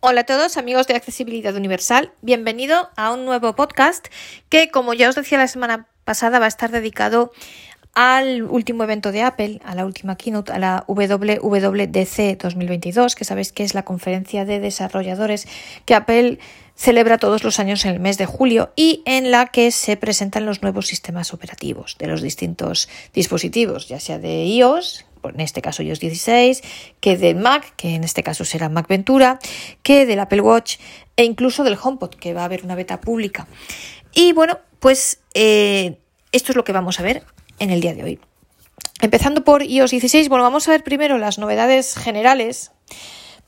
Hola 0.00 0.20
a 0.20 0.24
todos 0.26 0.56
amigos 0.58 0.86
de 0.86 0.94
Accesibilidad 0.94 1.56
Universal, 1.56 2.12
bienvenido 2.22 2.88
a 2.94 3.12
un 3.12 3.24
nuevo 3.24 3.56
podcast 3.56 4.06
que 4.48 4.70
como 4.70 4.94
ya 4.94 5.08
os 5.08 5.16
decía 5.16 5.38
la 5.38 5.48
semana 5.48 5.88
pasada 6.04 6.38
va 6.38 6.44
a 6.44 6.48
estar 6.48 6.70
dedicado 6.70 7.32
al 7.94 8.44
último 8.44 8.84
evento 8.84 9.10
de 9.10 9.22
Apple, 9.22 9.60
a 9.64 9.74
la 9.74 9.84
última 9.84 10.16
keynote, 10.16 10.52
a 10.52 10.60
la 10.60 10.84
WWDC 10.86 12.40
2022, 12.40 13.16
que 13.16 13.24
sabéis 13.24 13.50
que 13.50 13.64
es 13.64 13.74
la 13.74 13.84
conferencia 13.84 14.44
de 14.44 14.60
desarrolladores 14.60 15.48
que 15.84 15.96
Apple 15.96 16.38
celebra 16.76 17.18
todos 17.18 17.42
los 17.42 17.58
años 17.58 17.84
en 17.84 17.90
el 17.90 17.98
mes 17.98 18.18
de 18.18 18.26
julio 18.26 18.72
y 18.76 19.02
en 19.04 19.32
la 19.32 19.46
que 19.46 19.72
se 19.72 19.96
presentan 19.96 20.46
los 20.46 20.62
nuevos 20.62 20.86
sistemas 20.86 21.34
operativos 21.34 21.96
de 21.98 22.06
los 22.06 22.22
distintos 22.22 22.88
dispositivos, 23.12 23.88
ya 23.88 23.98
sea 23.98 24.20
de 24.20 24.44
iOS, 24.44 25.06
en 25.28 25.40
este 25.40 25.62
caso 25.62 25.82
iOS 25.82 26.00
16, 26.00 26.62
que 27.00 27.16
del 27.16 27.36
Mac, 27.36 27.74
que 27.76 27.94
en 27.94 28.04
este 28.04 28.22
caso 28.22 28.44
será 28.44 28.68
Mac 28.68 28.88
Ventura, 28.88 29.38
que 29.82 30.06
del 30.06 30.20
Apple 30.20 30.40
Watch 30.40 30.76
e 31.16 31.24
incluso 31.24 31.64
del 31.64 31.78
HomePod, 31.80 32.14
que 32.14 32.34
va 32.34 32.42
a 32.42 32.44
haber 32.44 32.64
una 32.64 32.74
beta 32.74 33.00
pública. 33.00 33.46
Y 34.14 34.32
bueno, 34.32 34.58
pues 34.80 35.20
eh, 35.34 35.98
esto 36.32 36.52
es 36.52 36.56
lo 36.56 36.64
que 36.64 36.72
vamos 36.72 37.00
a 37.00 37.02
ver 37.02 37.24
en 37.58 37.70
el 37.70 37.80
día 37.80 37.94
de 37.94 38.04
hoy. 38.04 38.20
Empezando 39.00 39.44
por 39.44 39.62
iOS 39.62 39.92
16, 39.92 40.28
bueno, 40.28 40.44
vamos 40.44 40.66
a 40.68 40.72
ver 40.72 40.82
primero 40.82 41.18
las 41.18 41.38
novedades 41.38 41.96
generales 41.96 42.72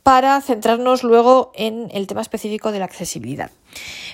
para 0.03 0.41
centrarnos 0.41 1.03
luego 1.03 1.53
en 1.55 1.89
el 1.93 2.07
tema 2.07 2.21
específico 2.21 2.73
de 2.73 2.79
la 2.79 2.85
accesibilidad. 2.85 3.51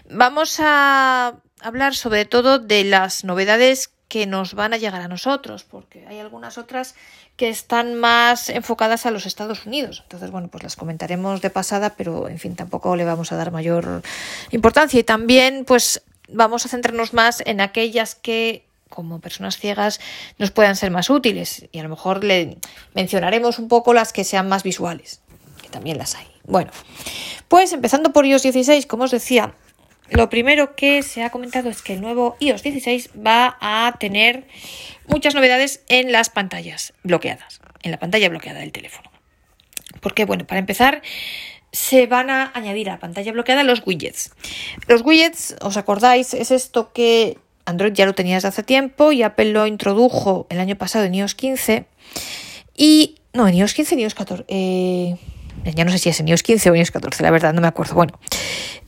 Vamos 0.09 0.59
a 0.61 1.41
hablar 1.61 1.95
sobre 1.95 2.25
todo 2.25 2.59
de 2.59 2.85
las 2.85 3.25
novedades 3.25 3.91
que 4.09 4.27
nos 4.27 4.55
van 4.55 4.73
a 4.73 4.77
llegar 4.77 5.03
a 5.03 5.09
nosotros, 5.09 5.65
porque 5.65 6.07
hay 6.07 6.19
algunas 6.21 6.59
otras 6.59 6.95
que 7.37 7.49
están 7.49 7.95
más 7.95 8.49
enfocadas 8.49 9.05
a 9.05 9.11
los 9.11 9.27
Estados 9.27 9.67
Unidos. 9.67 10.01
Entonces, 10.05 10.31
bueno, 10.31 10.49
pues 10.49 10.63
las 10.63 10.77
comentaremos 10.77 11.41
de 11.43 11.51
pasada, 11.51 11.95
pero 11.97 12.29
en 12.29 12.39
fin, 12.39 12.55
tampoco 12.55 12.95
le 12.95 13.05
vamos 13.05 13.33
a 13.33 13.37
dar 13.37 13.51
mayor 13.51 14.03
importancia. 14.51 15.01
Y 15.01 15.05
también, 15.05 15.65
pues, 15.65 16.03
vamos 16.29 16.65
a 16.65 16.69
centrarnos 16.69 17.15
más 17.15 17.43
en 17.47 17.61
aquellas 17.61 18.15
que 18.15 18.65
como 18.89 19.21
personas 19.21 19.59
ciegas 19.59 20.01
nos 20.39 20.53
puedan 20.53 20.77
ser 20.77 20.91
más 20.91 21.11
útiles 21.11 21.67
y 21.73 21.81
a 21.81 21.83
lo 21.83 21.89
mejor 21.89 22.23
le 22.23 22.57
mencionaremos 22.95 23.59
un 23.59 23.69
poco 23.69 23.93
las 23.93 24.13
que 24.13 24.25
sean 24.25 24.49
más 24.49 24.63
visuales, 24.63 25.21
que 25.61 25.69
también 25.69 25.99
las 25.99 26.15
hay. 26.15 26.27
Bueno, 26.45 26.71
pues 27.49 27.73
empezando 27.73 28.13
por 28.13 28.25
iOS 28.25 28.43
16, 28.43 28.87
como 28.87 29.05
os 29.05 29.11
decía, 29.11 29.55
lo 30.11 30.29
primero 30.31 30.77
que 30.77 31.03
se 31.03 31.23
ha 31.23 31.31
comentado 31.31 31.69
es 31.69 31.83
que 31.83 31.95
el 31.95 32.01
nuevo 32.01 32.37
iOS 32.41 32.63
16 32.63 33.11
va 33.25 33.57
a 33.61 33.97
tener 33.99 34.47
muchas 35.07 35.35
novedades 35.35 35.83
en 35.89 36.13
las 36.13 36.31
pantallas 36.31 36.93
bloqueadas, 37.03 37.61
en 37.83 37.91
la 37.91 37.99
pantalla 37.99 38.29
bloqueada 38.29 38.61
del 38.61 38.73
teléfono. 38.73 39.11
Porque, 40.01 40.25
bueno, 40.25 40.47
para 40.47 40.59
empezar, 40.59 41.03
se 41.73 42.07
van 42.07 42.31
a 42.31 42.53
añadir 42.55 42.89
a 42.89 42.95
la 42.95 43.01
pantalla 43.01 43.33
bloqueada 43.33 43.65
los 43.65 43.83
widgets. 43.85 44.33
Los 44.87 45.03
widgets, 45.03 45.57
¿os 45.61 45.77
acordáis? 45.77 46.35
Es 46.35 46.51
esto 46.51 46.93
que 46.93 47.39
Android 47.65 47.93
ya 47.93 48.07
lo 48.07 48.15
tenía 48.15 48.37
desde 48.37 48.49
hace 48.49 48.63
tiempo 48.63 49.13
y 49.13 49.23
Apple 49.23 49.53
lo 49.53 49.67
introdujo 49.67 50.47
el 50.51 50.61
año 50.61 50.77
pasado 50.77 51.05
en 51.05 51.15
iOS 51.15 51.35
15. 51.35 51.87
Y. 52.77 53.17
No, 53.33 53.47
en 53.49 53.55
iOS 53.55 53.75
15 53.75 53.95
en 53.95 54.01
iOS 54.01 54.15
14. 54.15 54.45
Eh, 54.49 55.17
ya 55.75 55.85
no 55.85 55.91
sé 55.91 55.99
si 55.99 56.09
es 56.09 56.21
en 56.21 56.29
iOS 56.29 56.43
15 56.43 56.71
o 56.71 56.75
en 56.75 56.81
iOS 56.81 56.91
14, 56.91 57.23
la 57.23 57.31
verdad, 57.31 57.55
no 57.55 57.61
me 57.61 57.69
acuerdo. 57.69 57.95
Bueno. 57.95 58.19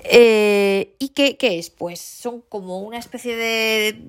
Eh, 0.01 0.95
¿Y 0.98 1.11
qué, 1.11 1.37
qué, 1.37 1.59
es? 1.59 1.70
Pues 1.70 2.01
son 2.01 2.43
como 2.48 2.81
una 2.81 2.98
especie 2.98 3.37
de, 3.37 4.01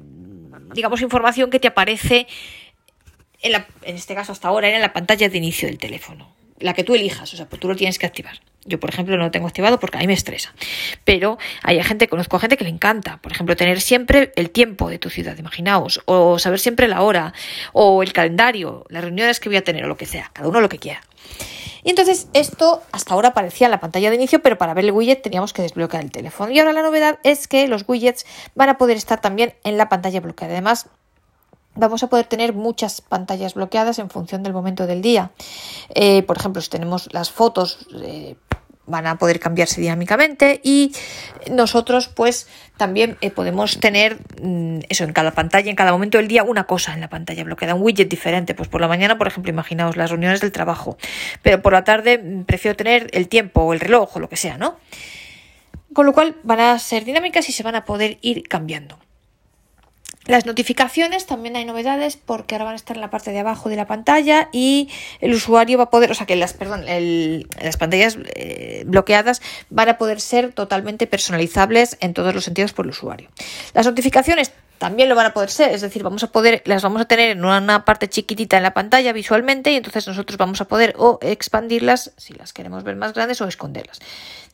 digamos, 0.73 1.01
información 1.01 1.49
que 1.49 1.59
te 1.59 1.67
aparece, 1.67 2.27
en, 3.41 3.65
en 3.83 3.95
este 3.95 4.15
caso 4.15 4.31
hasta 4.31 4.47
ahora, 4.47 4.67
era 4.67 4.77
en 4.77 4.81
la 4.81 4.93
pantalla 4.93 5.29
de 5.29 5.37
inicio 5.37 5.67
del 5.67 5.77
teléfono. 5.77 6.33
La 6.59 6.73
que 6.73 6.83
tú 6.83 6.93
elijas, 6.93 7.33
o 7.33 7.37
sea, 7.37 7.47
pues 7.47 7.59
tú 7.59 7.67
lo 7.67 7.75
tienes 7.75 7.97
que 7.97 8.05
activar. 8.05 8.39
Yo, 8.65 8.79
por 8.79 8.89
ejemplo, 8.89 9.15
no 9.17 9.23
lo 9.23 9.31
tengo 9.31 9.47
activado 9.47 9.79
porque 9.79 9.97
a 9.97 10.01
mí 10.01 10.07
me 10.07 10.13
estresa. 10.13 10.53
Pero 11.05 11.37
hay 11.63 11.81
gente, 11.83 12.07
conozco 12.07 12.37
a 12.37 12.39
gente 12.39 12.57
que 12.57 12.65
le 12.65 12.69
encanta. 12.69 13.17
Por 13.17 13.31
ejemplo, 13.31 13.55
tener 13.55 13.81
siempre 13.81 14.31
el 14.35 14.49
tiempo 14.51 14.89
de 14.89 14.99
tu 14.99 15.09
ciudad, 15.09 15.37
imaginaos. 15.37 16.01
O 16.05 16.39
saber 16.39 16.59
siempre 16.59 16.87
la 16.87 17.01
hora. 17.01 17.33
O 17.73 18.03
el 18.03 18.13
calendario, 18.13 18.85
las 18.89 19.03
reuniones 19.03 19.39
que 19.39 19.49
voy 19.49 19.57
a 19.57 19.63
tener, 19.63 19.85
o 19.85 19.87
lo 19.87 19.97
que 19.97 20.05
sea. 20.05 20.29
Cada 20.33 20.49
uno 20.49 20.61
lo 20.61 20.69
que 20.69 20.77
quiera. 20.77 21.01
Y 21.83 21.89
entonces 21.89 22.27
esto 22.33 22.83
hasta 22.91 23.13
ahora 23.13 23.29
aparecía 23.29 23.67
en 23.67 23.71
la 23.71 23.79
pantalla 23.79 24.09
de 24.09 24.15
inicio, 24.15 24.41
pero 24.41 24.57
para 24.57 24.73
ver 24.73 24.85
el 24.85 24.91
widget 24.91 25.21
teníamos 25.21 25.53
que 25.53 25.61
desbloquear 25.61 26.03
el 26.03 26.11
teléfono. 26.11 26.51
Y 26.51 26.59
ahora 26.59 26.73
la 26.73 26.81
novedad 26.81 27.19
es 27.23 27.47
que 27.47 27.67
los 27.67 27.85
widgets 27.87 28.25
van 28.55 28.69
a 28.69 28.77
poder 28.77 28.97
estar 28.97 29.21
también 29.21 29.53
en 29.63 29.77
la 29.77 29.87
pantalla 29.89 30.19
bloqueada. 30.19 30.53
Además, 30.53 30.89
vamos 31.75 32.03
a 32.03 32.07
poder 32.07 32.25
tener 32.25 32.53
muchas 32.53 33.01
pantallas 33.01 33.53
bloqueadas 33.53 33.99
en 33.99 34.09
función 34.09 34.43
del 34.43 34.53
momento 34.53 34.87
del 34.87 35.01
día. 35.01 35.31
Eh, 35.95 36.23
por 36.23 36.37
ejemplo, 36.37 36.61
si 36.61 36.69
tenemos 36.69 37.09
las 37.13 37.31
fotos, 37.31 37.87
eh, 38.03 38.35
van 38.89 39.07
a 39.07 39.17
poder 39.17 39.39
cambiarse 39.39 39.79
dinámicamente 39.79 40.59
y 40.63 40.93
nosotros 41.51 42.07
pues 42.07 42.47
también 42.75 43.17
eh, 43.21 43.29
podemos 43.29 43.79
tener 43.79 44.17
mm, 44.41 44.79
eso 44.89 45.03
en 45.03 45.13
cada 45.13 45.31
pantalla, 45.31 45.69
en 45.69 45.75
cada 45.75 45.91
momento 45.91 46.17
del 46.17 46.27
día, 46.27 46.43
una 46.43 46.65
cosa 46.65 46.93
en 46.93 47.01
la 47.01 47.09
pantalla 47.09 47.43
bloqueada, 47.43 47.75
un 47.75 47.83
widget 47.83 48.09
diferente. 48.09 48.55
Pues 48.55 48.67
por 48.67 48.81
la 48.81 48.87
mañana, 48.87 49.17
por 49.17 49.27
ejemplo, 49.27 49.51
imaginaos 49.51 49.95
las 49.95 50.09
reuniones 50.09 50.41
del 50.41 50.51
trabajo, 50.51 50.97
pero 51.43 51.61
por 51.61 51.73
la 51.73 51.83
tarde 51.83 52.17
mm, 52.17 52.43
prefiero 52.43 52.75
tener 52.75 53.09
el 53.13 53.27
tiempo 53.27 53.61
o 53.61 53.73
el 53.73 53.79
reloj 53.79 54.17
o 54.17 54.19
lo 54.19 54.27
que 54.27 54.35
sea, 54.35 54.57
¿no? 54.57 54.77
Con 55.93 56.05
lo 56.05 56.13
cual 56.13 56.35
van 56.43 56.59
a 56.59 56.79
ser 56.79 57.05
dinámicas 57.05 57.47
y 57.49 57.51
se 57.51 57.63
van 57.63 57.75
a 57.75 57.85
poder 57.85 58.17
ir 58.21 58.47
cambiando. 58.47 58.99
Las 60.29 60.45
notificaciones 60.45 61.25
también 61.25 61.55
hay 61.55 61.65
novedades 61.65 62.15
porque 62.15 62.53
ahora 62.53 62.65
van 62.65 62.73
a 62.73 62.75
estar 62.75 62.95
en 62.95 63.01
la 63.01 63.09
parte 63.09 63.31
de 63.31 63.39
abajo 63.39 63.67
de 63.67 63.75
la 63.75 63.87
pantalla 63.87 64.47
y 64.51 64.87
el 65.21 65.33
usuario 65.33 65.79
va 65.79 65.85
a 65.85 65.89
poder, 65.89 66.11
o 66.11 66.13
sea 66.13 66.27
que 66.27 66.35
las, 66.35 66.53
perdón, 66.53 66.85
las 66.85 67.77
pantallas 67.77 68.15
eh, 68.35 68.83
bloqueadas 68.85 69.41
van 69.71 69.89
a 69.89 69.97
poder 69.97 70.21
ser 70.21 70.53
totalmente 70.53 71.07
personalizables 71.07 71.97
en 71.99 72.13
todos 72.13 72.35
los 72.35 72.43
sentidos 72.43 72.73
por 72.73 72.85
el 72.85 72.91
usuario. 72.91 73.27
Las 73.73 73.87
notificaciones 73.87 74.51
también 74.77 75.09
lo 75.09 75.15
van 75.15 75.25
a 75.25 75.33
poder 75.33 75.49
ser, 75.49 75.71
es 75.71 75.81
decir, 75.81 76.03
vamos 76.03 76.23
a 76.23 76.31
poder, 76.31 76.61
las 76.65 76.83
vamos 76.83 77.01
a 77.01 77.05
tener 77.05 77.31
en 77.31 77.43
una 77.43 77.83
parte 77.83 78.07
chiquitita 78.07 78.57
en 78.57 78.61
la 78.61 78.75
pantalla 78.75 79.11
visualmente 79.13 79.71
y 79.71 79.77
entonces 79.77 80.07
nosotros 80.07 80.37
vamos 80.37 80.61
a 80.61 80.65
poder 80.65 80.93
o 80.99 81.17
expandirlas 81.23 82.11
si 82.17 82.35
las 82.35 82.53
queremos 82.53 82.83
ver 82.83 82.97
más 82.97 83.15
grandes 83.15 83.41
o 83.41 83.47
esconderlas. 83.47 83.99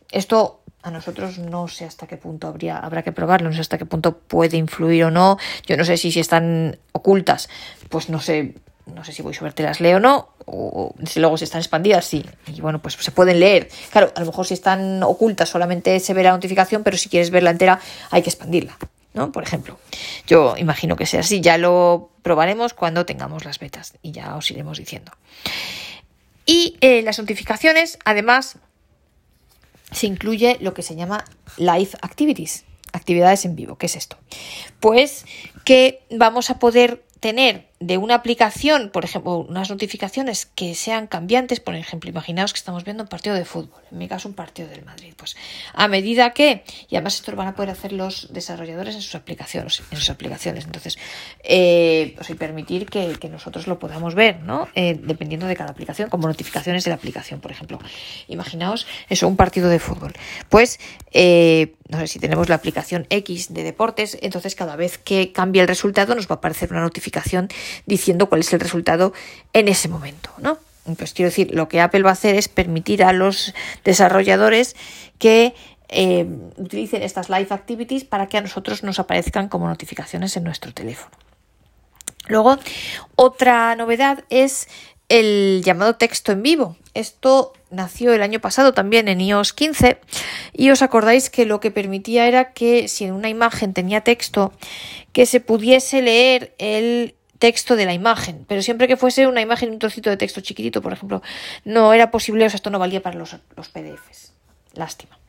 Esto 0.10 0.62
a 0.86 0.92
nosotros 0.92 1.40
no 1.40 1.68
sé 1.68 1.84
hasta 1.84 2.06
qué 2.06 2.16
punto 2.16 2.48
habría, 2.48 2.78
habrá 2.78 3.02
que 3.02 3.12
probarlo, 3.12 3.50
no 3.50 3.56
sé 3.56 3.62
hasta 3.62 3.80
qué 3.80 3.88
punto 3.88 4.20
puede 4.20 4.56
influir 4.56 5.06
o 5.06 5.12
no. 5.12 5.40
Yo 5.66 5.78
no 5.78 5.84
sé 5.84 5.98
si, 5.98 6.12
si 6.12 6.20
están 6.20 6.78
ocultas, 6.92 7.50
pues 7.90 8.08
no 8.08 8.22
sé, 8.22 8.54
no 8.86 9.04
sé 9.04 9.12
si 9.12 9.24
voy 9.24 9.36
a 9.36 9.62
las 9.64 9.82
leo 9.82 9.98
o 9.98 10.00
no, 10.00 10.30
o 10.46 10.94
si 11.08 11.20
luego 11.20 11.38
si 11.38 11.44
están 11.46 11.60
expandidas, 11.60 12.06
sí. 12.06 12.24
Y 12.46 12.62
bueno, 12.62 12.84
pues 12.84 12.94
se 12.94 13.10
pueden 13.10 13.40
leer. 13.40 13.68
Claro, 13.92 14.14
a 14.16 14.20
lo 14.20 14.28
mejor 14.28 14.46
si 14.46 14.54
están 14.54 15.02
ocultas 15.02 15.50
solamente 15.50 16.00
se 16.00 16.14
ve 16.14 16.22
la 16.22 16.32
notificación, 16.32 16.84
pero 16.84 16.98
si 16.98 17.10
quieres 17.10 17.32
verla 17.32 17.50
entera 17.50 17.80
hay 18.12 18.22
que 18.22 18.30
expandirla, 18.30 18.78
¿no? 19.16 19.32
Por 19.32 19.42
ejemplo. 19.42 19.80
Yo 20.28 20.54
imagino 20.56 20.96
que 20.96 21.08
sea 21.08 21.22
así, 21.22 21.42
ya 21.42 21.58
lo 21.58 22.12
probaremos 22.22 22.76
cuando 22.76 23.08
tengamos 23.08 23.44
las 23.44 23.58
betas 23.58 23.96
y 24.04 24.12
ya 24.12 24.36
os 24.36 24.52
iremos 24.52 24.78
diciendo. 24.78 25.12
Y 26.46 26.78
eh, 26.82 27.02
las 27.02 27.18
notificaciones, 27.18 27.98
además, 28.06 28.60
se 29.92 30.08
incluye 30.08 30.58
lo 30.62 30.74
que 30.74 30.82
se 30.82 30.96
llama 30.96 31.26
live 31.58 31.92
activities, 32.02 32.66
actividades 32.94 33.46
en 33.46 33.56
vivo. 33.56 33.78
¿Qué 33.78 33.86
es 33.86 33.96
esto? 33.96 34.18
Pues 34.80 35.26
que 35.64 36.04
vamos 36.12 36.50
a 36.50 36.60
poder 36.60 37.04
tener 37.20 37.68
de 37.80 37.98
una 37.98 38.16
aplicación, 38.16 38.90
por 38.90 39.04
ejemplo, 39.04 39.40
unas 39.40 39.70
notificaciones 39.70 40.46
que 40.46 40.76
sean 40.76 41.08
cambiantes, 41.08 41.60
por 41.60 41.76
ejemplo, 41.76 42.10
imaginaos 42.10 42.54
que 42.54 42.58
estamos 42.58 42.86
viendo 42.86 43.04
un 43.04 43.10
partido 43.10 43.36
de 43.36 43.44
fútbol, 43.44 43.82
en 43.92 43.98
mi 43.98 44.08
caso 44.08 44.30
un 44.30 44.34
partido 44.34 44.70
del 44.70 44.86
Madrid, 44.86 45.14
pues 45.18 45.36
a 45.74 45.90
medida 45.90 46.32
que, 46.32 46.64
y 46.90 46.96
además 46.96 47.16
esto 47.16 47.32
lo 47.32 47.38
van 47.38 47.50
a 47.50 47.56
poder 47.56 47.72
hacer 47.72 47.92
los 47.92 48.32
desarrolladores 48.32 48.96
en 48.96 49.02
sus 49.02 49.16
aplicaciones, 49.16 49.84
en 49.92 49.98
sus 49.98 50.10
aplicaciones, 50.10 50.64
entonces, 50.64 50.98
eh, 51.44 52.14
pues, 52.16 52.30
y 52.30 52.36
permitir 52.36 52.86
que, 52.86 53.26
nosotros 53.26 53.66
lo 53.66 53.80
podamos 53.80 54.14
ver, 54.14 54.42
¿no? 54.42 54.70
Eh, 54.76 55.00
dependiendo 55.02 55.48
de 55.48 55.56
cada 55.56 55.72
aplicación, 55.72 56.10
como 56.10 56.28
notificaciones 56.28 56.84
de 56.84 56.92
la 56.92 56.96
aplicación, 56.96 57.42
por 57.42 57.52
ejemplo. 57.52 57.80
Imaginaos 58.28 58.86
eso, 59.10 59.28
un 59.28 59.36
partido 59.36 59.68
de 59.68 59.80
fútbol. 59.80 60.14
Pues, 60.48 60.80
eh, 61.12 61.74
no 61.90 62.00
sé 62.00 62.08
si 62.08 62.20
tenemos 62.20 62.50
la 62.50 62.56
aplicación 62.56 63.06
X 63.10 63.54
de 63.54 63.64
deportes, 63.64 64.18
entonces 64.22 64.56
cada 64.56 64.76
vez 64.76 64.98
que 64.98 65.32
cambie 65.32 65.62
el 65.62 65.68
resultado 65.68 66.16
nos 66.16 66.28
va 66.28 66.36
a 66.36 66.38
aparecer 66.38 66.72
una 66.72 66.82
notificación 66.82 67.48
diciendo 67.86 68.28
cuál 68.28 68.42
es 68.42 68.54
el 68.54 68.60
resultado 68.60 69.14
en 69.54 69.68
ese 69.68 69.88
momento, 69.88 70.30
¿no? 70.38 70.58
Pues 70.98 71.14
quiero 71.14 71.30
decir, 71.30 71.54
lo 71.54 71.68
que 71.68 71.82
Apple 71.82 72.04
va 72.04 72.12
a 72.12 72.14
hacer 72.14 72.36
es 72.36 72.48
permitir 72.48 73.04
a 73.04 73.12
los 73.12 73.54
desarrolladores 73.84 74.76
que 75.18 75.56
eh, 75.90 76.28
utilicen 76.58 77.02
estas 77.02 77.30
live 77.30 77.48
activities 77.50 78.04
para 78.04 78.28
que 78.28 78.38
a 78.38 78.42
nosotros 78.42 78.84
nos 78.84 79.00
aparezcan 79.00 79.50
como 79.50 79.68
notificaciones 79.68 80.38
en 80.38 80.44
nuestro 80.44 80.74
teléfono. 80.74 81.12
Luego, 82.28 82.58
otra 83.16 83.76
novedad 83.76 84.24
es 84.30 84.68
el 85.10 85.62
llamado 85.64 85.96
texto 85.96 86.32
en 86.32 86.44
vivo. 86.44 86.76
Esto 86.94 87.54
nació 87.70 88.14
el 88.14 88.24
año 88.24 88.40
pasado 88.40 88.74
también 88.74 89.08
en 89.08 89.22
iOS 89.22 89.54
15 89.54 90.00
y 90.54 90.72
os 90.72 90.82
acordáis 90.82 91.30
que 91.30 91.46
lo 91.46 91.60
que 91.60 91.72
permitía 91.72 92.28
era 92.28 92.54
que 92.54 92.88
si 92.88 93.06
en 93.06 93.14
una 93.14 93.30
imagen 93.30 93.74
tenía 93.74 94.02
texto, 94.02 94.54
que 95.12 95.26
se 95.26 95.40
pudiese 95.40 96.02
leer 96.02 96.56
el 96.58 97.16
texto 97.46 97.76
de 97.76 97.86
la 97.86 97.94
imagen, 97.94 98.44
pero 98.48 98.64
siempre 98.64 98.88
que 98.88 98.98
fuese 98.98 99.28
una 99.28 99.40
imagen, 99.40 99.70
un 99.70 99.78
trocito 99.78 100.10
de 100.10 100.18
texto 100.18 100.42
chiquitito, 100.42 100.82
por 100.82 100.94
ejemplo, 100.94 101.22
no 101.64 101.94
era 101.94 102.10
posible, 102.10 102.44
o 102.44 102.50
sea, 102.50 102.56
esto 102.56 102.72
no 102.72 102.80
valía 102.80 103.04
para 103.04 103.20
los, 103.20 103.36
los 103.56 103.70
PDFs. 103.70 104.34
lástima. 104.74 105.20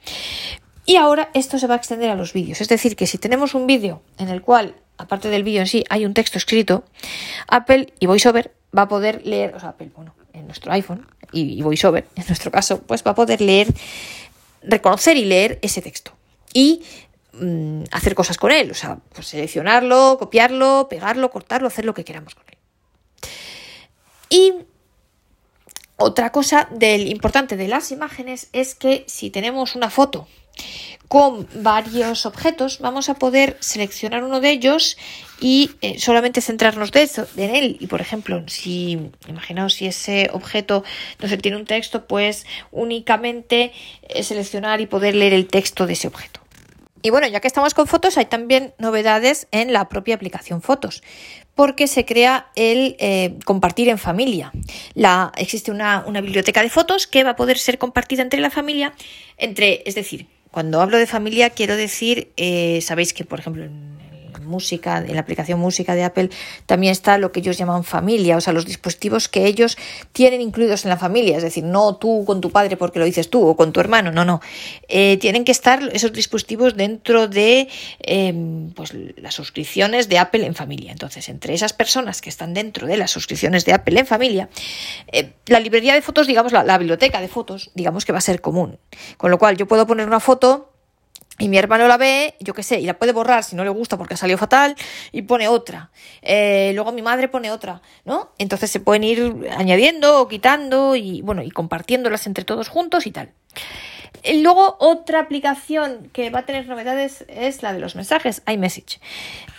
Y 0.87 0.97
ahora 0.97 1.29
esto 1.35 1.59
se 1.59 1.67
va 1.67 1.75
a 1.75 1.77
extender 1.77 2.09
a 2.09 2.15
los 2.15 2.33
vídeos. 2.33 2.63
Es 2.63 2.69
decir, 2.69 2.97
que 2.97 3.07
si 3.07 3.19
tenemos 3.19 3.53
un 3.53 3.67
vídeo 3.67 4.01
en 4.17 4.31
el 4.31 4.41
cual, 4.41 4.77
aparte 4.97 5.29
del 5.29 5.45
vídeo 5.45 5.61
en 5.61 5.67
sí, 5.67 5.85
hay 5.91 6.07
un 6.07 6.15
texto 6.15 6.39
escrito, 6.39 6.85
Apple 7.49 7.93
y 8.01 8.07
VoiceOver 8.07 8.55
va 8.75 8.83
a 8.83 8.89
poder 8.89 9.21
leer, 9.27 9.55
o 9.55 9.61
sea, 9.61 9.71
Apple, 9.71 9.91
bueno, 9.95 10.15
en 10.33 10.47
nuestro 10.47 10.73
iPhone 10.73 11.07
y, 11.33 11.61
VoiceOver, 11.61 12.07
en 12.17 12.25
nuestro 12.29 12.51
caso, 12.51 12.81
pues 12.81 13.05
va 13.07 13.11
a 13.11 13.15
poder 13.15 13.43
leer, 13.43 13.69
reconocer 14.63 15.19
y 15.19 15.27
leer 15.27 15.59
ese 15.61 15.83
texto. 15.83 16.13
Y 16.55 16.81
mm, 17.41 17.85
hacer 17.93 18.15
cosas 18.15 18.37
con 18.37 18.53
él, 18.53 18.71
o 18.71 18.75
sea, 18.75 18.99
pues 19.15 19.29
seleccionarlo, 19.29 20.17
copiarlo, 20.19 20.87
pegarlo, 20.89 21.31
cortarlo, 21.31 21.69
hacer 21.69 21.85
lo 21.85 21.95
que 21.95 22.05
queramos 22.05 22.35
con 22.35 22.45
él. 22.49 22.59
Y 24.29 24.53
otra 25.97 26.31
cosa 26.31 26.69
del 26.71 27.09
importante 27.09 27.57
de 27.57 27.69
las 27.69 27.91
imágenes 27.91 28.49
es 28.53 28.75
que 28.75 29.05
si 29.07 29.31
tenemos 29.31 29.75
una 29.75 29.89
foto 29.89 30.29
con 31.09 31.49
varios 31.55 32.27
objetos, 32.27 32.81
vamos 32.81 33.09
a 33.09 33.15
poder 33.15 33.57
seleccionar 33.61 34.25
uno 34.25 34.41
de 34.41 34.51
ellos 34.51 34.97
y 35.41 35.71
eh, 35.81 35.99
solamente 35.99 36.41
centrarnos 36.41 36.91
de 36.93 37.03
eso, 37.03 37.27
en 37.37 37.55
él. 37.55 37.77
Y 37.81 37.87
por 37.87 38.01
ejemplo, 38.01 38.43
si 38.49 39.11
imaginaos 39.29 39.75
si 39.75 39.87
ese 39.87 40.29
objeto 40.33 40.83
no 41.21 41.29
se 41.29 41.39
tiene 41.39 41.57
un 41.57 41.65
texto, 41.65 42.07
pues 42.07 42.47
únicamente 42.73 43.73
eh, 44.03 44.23
seleccionar 44.23 44.81
y 44.81 44.87
poder 44.87 45.15
leer 45.15 45.33
el 45.33 45.47
texto 45.47 45.87
de 45.87 45.93
ese 45.93 46.09
objeto. 46.09 46.41
Y 47.07 47.11
bueno, 47.11 47.29
ya 47.29 47.39
que 47.39 47.47
estamos 47.47 47.73
con 47.73 47.87
fotos, 47.87 48.19
hay 48.19 48.25
también 48.25 48.75
novedades 48.79 49.47
en 49.53 49.73
la 49.73 49.89
propia 49.89 50.17
aplicación 50.17 50.61
Fotos, 50.61 51.05
porque 51.55 51.87
se 51.87 52.05
crea 52.05 52.49
el 52.57 52.97
eh, 52.99 53.39
compartir 53.45 53.89
en 53.89 53.97
familia. 53.97 54.51
La, 54.95 55.31
existe 55.37 55.71
una, 55.71 56.03
una 56.05 56.21
biblioteca 56.21 56.63
de 56.63 56.69
fotos 56.69 57.07
que 57.07 57.23
va 57.23 57.31
a 57.31 57.37
poder 57.37 57.59
ser 57.59 57.79
compartida 57.79 58.23
entre 58.23 58.41
la 58.41 58.51
familia, 58.51 58.93
entre, 59.39 59.85
es 59.87 59.95
decir, 59.95 60.27
cuando 60.51 60.81
hablo 60.81 60.99
de 60.99 61.07
familia 61.07 61.51
quiero 61.51 61.77
decir, 61.77 62.33
eh, 62.37 62.81
sabéis 62.83 63.13
que 63.13 63.25
por 63.25 63.39
ejemplo 63.39 63.63
en 63.63 63.96
música, 64.47 64.99
en 64.99 65.15
la 65.15 65.21
aplicación 65.21 65.61
música 65.61 65.95
de 65.95 66.05
Apple, 66.05 66.31
también 66.67 66.93
está 66.93 67.19
lo 67.19 67.33
que 67.33 67.41
ellos 67.41 67.59
llaman 67.59 67.85
familia, 67.85 68.37
o 68.37 68.41
sea, 68.41 68.53
los 68.53 68.67
dispositivos 68.67 69.29
que 69.29 69.47
ellos 69.47 69.77
tienen 70.13 70.41
incluidos 70.41 70.85
en 70.85 70.91
la 70.91 70.97
familia, 70.97 71.37
es 71.37 71.43
decir, 71.43 71.65
no 71.65 71.97
tú 71.97 72.25
con 72.25 72.41
tu 72.41 72.51
padre 72.51 72.77
porque 72.77 72.99
lo 72.99 73.05
dices 73.05 73.31
tú 73.31 73.47
o 73.47 73.57
con 73.57 73.73
tu 73.73 73.81
hermano, 73.81 74.13
no, 74.13 74.25
no. 74.25 74.41
Eh, 74.89 75.17
tienen 75.19 75.45
que 75.45 75.53
estar 75.53 75.83
esos 75.93 76.13
dispositivos 76.13 76.77
dentro 76.77 77.29
de 77.29 77.69
em, 78.01 78.71
pues, 78.71 78.93
las 79.17 79.35
suscripciones 79.35 80.09
de 80.09 80.19
Apple 80.19 80.47
en 80.47 80.55
familia. 80.55 80.93
Entonces, 80.93 81.29
entre 81.29 81.55
esas 81.55 81.73
personas 81.73 82.21
que 82.21 82.29
están 82.29 82.55
dentro 82.55 82.87
de 82.87 82.97
las 82.97 83.11
suscripciones 83.11 83.65
de 83.65 83.73
Apple 83.73 84.01
en 84.01 84.07
familia, 84.07 84.49
eh, 85.13 85.33
la 85.47 85.61
librería 85.61 85.95
de 85.95 86.03
fotos, 86.03 86.27
digamos, 86.27 86.53
la 86.53 86.79
biblioteca 86.79 87.21
de 87.21 87.29
fotos, 87.29 87.71
digamos 87.75 88.05
que 88.05 88.13
va 88.13 88.19
a 88.19 88.23
ser 88.23 88.41
común. 88.41 88.79
Con 89.17 89.31
lo 89.31 89.39
cual, 89.39 89.57
yo 89.57 89.67
puedo 89.67 89.87
poner 89.87 90.07
una 90.07 90.21
foto 90.21 90.73
y 91.39 91.49
mi 91.49 91.59
hermano 91.59 91.87
la 91.87 91.97
ve, 91.97 92.35
yo 92.41 92.55
qué 92.55 92.63
sé, 92.63 92.81
y 92.81 92.87
la 92.87 92.99
puede 92.99 93.13
borrar 93.13 93.45
si 93.45 93.57
no 93.57 93.65
le 93.65 93.71
gusta 93.71 93.99
porque 93.99 94.15
ha 94.15 94.17
salido 94.17 94.39
fatal 94.39 94.75
y 95.13 95.23
pone 95.23 95.49
otra. 95.49 95.91
Eh, 96.23 96.73
luego 96.75 96.93
mi 96.93 97.03
madre 97.03 97.29
pone 97.29 97.51
otra, 97.51 97.83
¿no? 98.05 98.33
Entonces 98.39 98.71
se 98.71 98.81
pueden 98.81 99.05
ir 99.05 99.49
añadiendo 99.57 100.21
o 100.21 100.29
quitando 100.29 100.97
y 100.97 101.21
bueno, 101.23 101.43
y 101.43 101.51
compartiéndolas 101.51 102.27
entre 102.27 102.45
todos 102.45 102.69
juntos 102.69 103.07
y 103.07 103.11
tal. 103.11 103.33
Luego 104.35 104.77
otra 104.81 105.21
aplicación 105.21 106.11
que 106.13 106.31
va 106.31 106.41
a 106.41 106.47
tener 106.47 106.67
novedades 106.67 107.25
es 107.29 107.63
la 107.63 107.73
de 107.73 107.79
los 107.79 107.95
mensajes, 107.95 108.43
iMessage. 108.47 108.99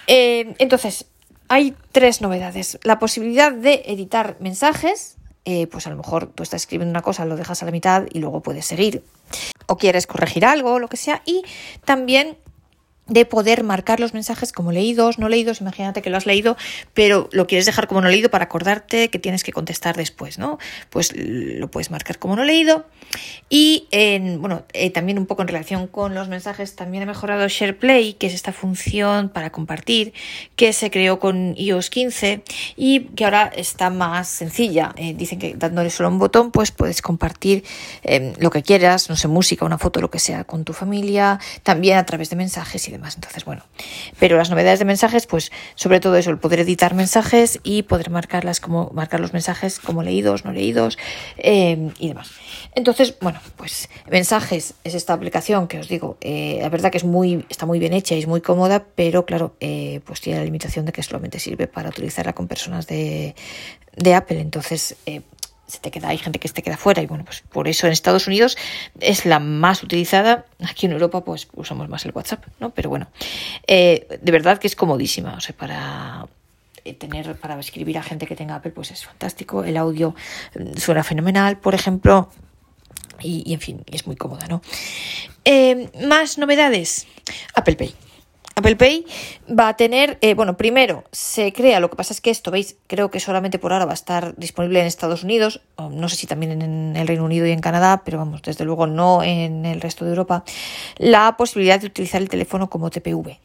Eh, 0.08 0.56
entonces, 0.58 1.06
hay 1.48 1.76
tres 1.92 2.22
novedades. 2.22 2.80
La 2.84 3.00
posibilidad 3.00 3.52
de 3.52 3.84
editar 3.86 4.36
mensajes, 4.40 5.18
eh, 5.46 5.68
pues 5.68 5.88
a 5.88 5.90
lo 5.90 5.96
mejor 5.96 6.28
tú 6.28 6.44
estás 6.44 6.64
escribiendo 6.64 6.92
una 6.92 7.02
cosa, 7.02 7.26
lo 7.26 7.38
dejas 7.38 7.62
a 7.62 7.66
la 7.66 7.72
mitad 7.72 8.06
y 8.12 8.20
luego 8.20 8.42
puedes 8.42 8.66
seguir 8.66 9.04
o 9.68 9.78
quieres 9.78 10.08
corregir 10.08 10.46
algo, 10.46 10.80
lo 10.80 10.88
que 10.88 10.98
sea, 10.98 11.22
y 11.26 11.44
también 11.86 12.38
de 13.08 13.26
poder 13.26 13.64
marcar 13.64 14.00
los 14.00 14.14
mensajes 14.14 14.52
como 14.52 14.72
leídos, 14.72 15.20
no 15.20 15.30
leídos, 15.30 15.62
imagínate 15.62 16.02
que 16.02 16.10
lo 16.10 16.18
has 16.18 16.26
leído, 16.26 16.58
pero 16.94 17.30
lo 17.32 17.48
quieres 17.48 17.66
dejar 17.66 17.88
como 17.88 18.02
no 18.02 18.10
leído 18.10 18.30
para 18.30 18.46
acordarte 18.46 19.10
que 19.10 19.20
tienes 19.20 19.44
que 19.44 19.54
contestar 19.54 19.96
después, 19.96 20.38
¿no? 20.38 20.58
Pues 20.90 21.14
lo 21.16 21.70
puedes 21.70 21.92
marcar 21.92 22.20
como 22.20 22.36
no 22.36 22.44
leído. 22.44 22.86
Y 23.50 23.88
en, 23.92 24.42
bueno, 24.42 24.64
eh, 24.74 24.90
también 24.90 25.18
un 25.18 25.26
poco 25.26 25.42
en 25.42 25.48
relación 25.48 25.88
con 25.88 26.14
los 26.14 26.28
mensajes, 26.28 26.76
también 26.76 27.04
ha 27.04 27.06
mejorado 27.06 27.48
SharePlay, 27.48 28.14
que 28.14 28.28
es 28.28 28.34
esta 28.34 28.52
función 28.52 29.30
para 29.30 29.52
compartir, 29.52 30.14
que 30.56 30.74
se 30.74 30.92
creó 30.92 31.20
con 31.20 31.56
iOS 31.58 31.90
15 31.90 32.44
y 32.76 33.02
que 33.16 33.24
ahora 33.24 33.52
está 33.56 33.90
más 33.90 34.28
sencilla. 34.28 34.94
Eh, 34.98 35.14
dicen 35.16 35.40
que 35.40 35.54
dándole 35.56 35.90
solo 35.90 36.10
un 36.10 36.20
botón, 36.20 36.52
pues 36.52 36.72
puedes 36.72 37.02
compartir 37.02 37.64
eh, 38.04 38.34
lo 38.40 38.50
que 38.50 38.64
quieras, 38.64 39.10
no 39.10 39.16
sé, 39.16 39.28
música, 39.28 39.66
una 39.66 39.78
foto, 39.78 40.02
lo 40.02 40.12
que 40.12 40.20
sea, 40.20 40.44
con 40.44 40.66
tu 40.66 40.74
familia, 40.74 41.40
también 41.64 41.98
a 41.98 42.06
través 42.06 42.30
de 42.30 42.36
mensajes 42.36 42.88
y 42.88 42.92
Entonces, 42.98 43.46
bueno, 43.46 43.64
pero 44.20 44.38
las 44.38 44.50
novedades 44.50 44.80
de 44.80 44.86
mensajes, 44.86 45.28
pues 45.28 45.52
sobre 45.76 46.00
todo 46.00 46.16
eso, 46.16 46.30
el 46.30 46.38
poder 46.38 46.60
editar 46.60 46.94
mensajes 46.94 47.60
y 47.64 47.84
poder 47.84 48.10
marcarlas 48.10 48.60
como, 48.60 48.90
marcar 48.94 49.20
los 49.20 49.34
mensajes 49.34 49.80
como 49.80 50.04
leídos, 50.04 50.46
no 50.46 50.52
leídos 50.52 50.98
eh, 51.38 51.92
y 52.00 52.08
demás. 52.10 52.32
Entonces, 52.76 53.16
bueno, 53.22 53.40
pues 53.56 53.90
mensajes 54.10 54.74
es 54.84 54.96
esta 54.96 55.14
aplicación 55.14 55.68
que 55.68 55.80
os 55.80 55.88
digo, 55.88 56.18
eh, 56.22 56.60
la 56.62 56.70
verdad 56.70 56.92
que 56.92 56.98
es 56.98 57.06
muy, 57.06 57.46
está 57.50 57.66
muy 57.66 57.80
bien 57.80 57.94
hecha 57.94 58.16
y 58.16 58.20
es 58.20 58.28
muy 58.28 58.42
cómoda, 58.42 58.86
pero 58.96 59.26
claro, 59.26 59.56
eh, 59.60 60.02
pues 60.06 60.22
tiene 60.22 60.40
la 60.40 60.46
limitación 60.46 60.86
de 60.86 60.92
que 60.92 61.04
solamente 61.04 61.40
sirve 61.40 61.68
para 61.68 61.90
utilizarla 61.90 62.34
con 62.34 62.48
personas 62.48 62.88
de, 62.88 63.36
de 63.96 64.14
Apple. 64.14 64.40
Entonces, 64.40 64.96
se 65.68 65.80
te 65.80 65.92
queda, 65.92 66.10
hay 66.10 66.18
gente 66.18 66.40
que 66.40 66.48
se 66.48 66.54
te 66.54 66.64
queda 66.64 66.78
fuera 66.78 67.02
y 67.02 67.06
bueno, 67.06 67.26
pues 67.26 67.42
por 67.42 67.68
eso 67.68 67.88
en 67.88 67.94
Estados 67.94 68.28
Unidos 68.28 68.58
es 69.00 69.26
la 69.26 69.40
más 69.40 69.84
utilizada, 69.84 70.46
aquí 70.68 70.86
en 70.86 70.94
Europa 70.94 71.24
pues 71.24 71.48
usamos 71.54 71.90
más 71.90 72.06
el 72.06 72.12
WhatsApp, 72.14 72.46
¿no? 72.60 72.70
Pero 72.70 72.90
bueno, 72.90 73.08
eh, 73.68 74.20
de 74.22 74.32
verdad 74.32 74.58
que 74.60 74.68
es 74.68 74.76
comodísima, 74.76 75.36
o 75.36 75.42
sea, 75.42 75.56
para 75.56 76.26
eh, 76.86 76.94
tener, 76.94 77.36
para 77.36 77.60
escribir 77.60 77.98
a 77.98 78.04
gente 78.04 78.26
que 78.26 78.36
tenga 78.36 78.56
Apple 78.56 78.72
pues 78.72 78.92
es 78.92 79.06
fantástico, 79.06 79.66
el 79.66 79.76
audio 79.76 80.16
mm, 80.58 80.78
suena 80.78 81.04
fenomenal, 81.04 81.58
por 81.58 81.76
ejemplo, 81.76 82.30
y, 83.20 83.52
en 83.52 83.60
fin, 83.60 83.84
es 83.88 84.06
muy 84.06 84.16
cómoda, 84.16 84.48
¿no? 84.48 84.62
Eh, 85.44 85.90
más 86.08 86.38
novedades, 86.38 87.08
Apple 87.56 87.76
Pay. 87.76 88.07
Apple 88.58 88.76
Pay 88.76 89.06
va 89.48 89.68
a 89.68 89.78
tener, 89.78 90.18
eh, 90.22 90.34
bueno, 90.34 90.58
primero 90.58 91.04
se 91.12 91.54
crea, 91.54 91.80
lo 91.80 91.92
que 91.92 91.96
pasa 91.96 92.12
es 92.12 92.22
que 92.22 92.32
esto, 92.32 92.50
veis, 92.50 92.76
creo 92.88 93.12
que 93.12 93.20
solamente 93.20 93.60
por 93.60 93.72
ahora 93.72 93.86
va 93.86 93.92
a 93.92 93.94
estar 93.94 94.36
disponible 94.36 94.80
en 94.80 94.88
Estados 94.88 95.24
Unidos, 95.24 95.62
no 95.78 96.10
sé 96.10 96.16
si 96.16 96.26
también 96.26 96.64
en 96.64 96.96
el 96.96 97.08
Reino 97.08 97.24
Unido 97.24 97.46
y 97.46 97.52
en 97.52 97.62
Canadá, 97.62 98.02
pero 98.04 98.18
vamos, 98.18 98.42
desde 98.42 98.66
luego 98.66 98.88
no 98.88 99.22
en 99.22 99.68
el 99.68 99.80
resto 99.80 100.06
de 100.06 100.10
Europa, 100.10 100.44
la 100.98 101.38
posibilidad 101.38 101.80
de 101.80 101.86
utilizar 101.86 102.20
el 102.20 102.30
teléfono 102.30 102.68
como 102.68 102.90
TPV. 102.90 103.38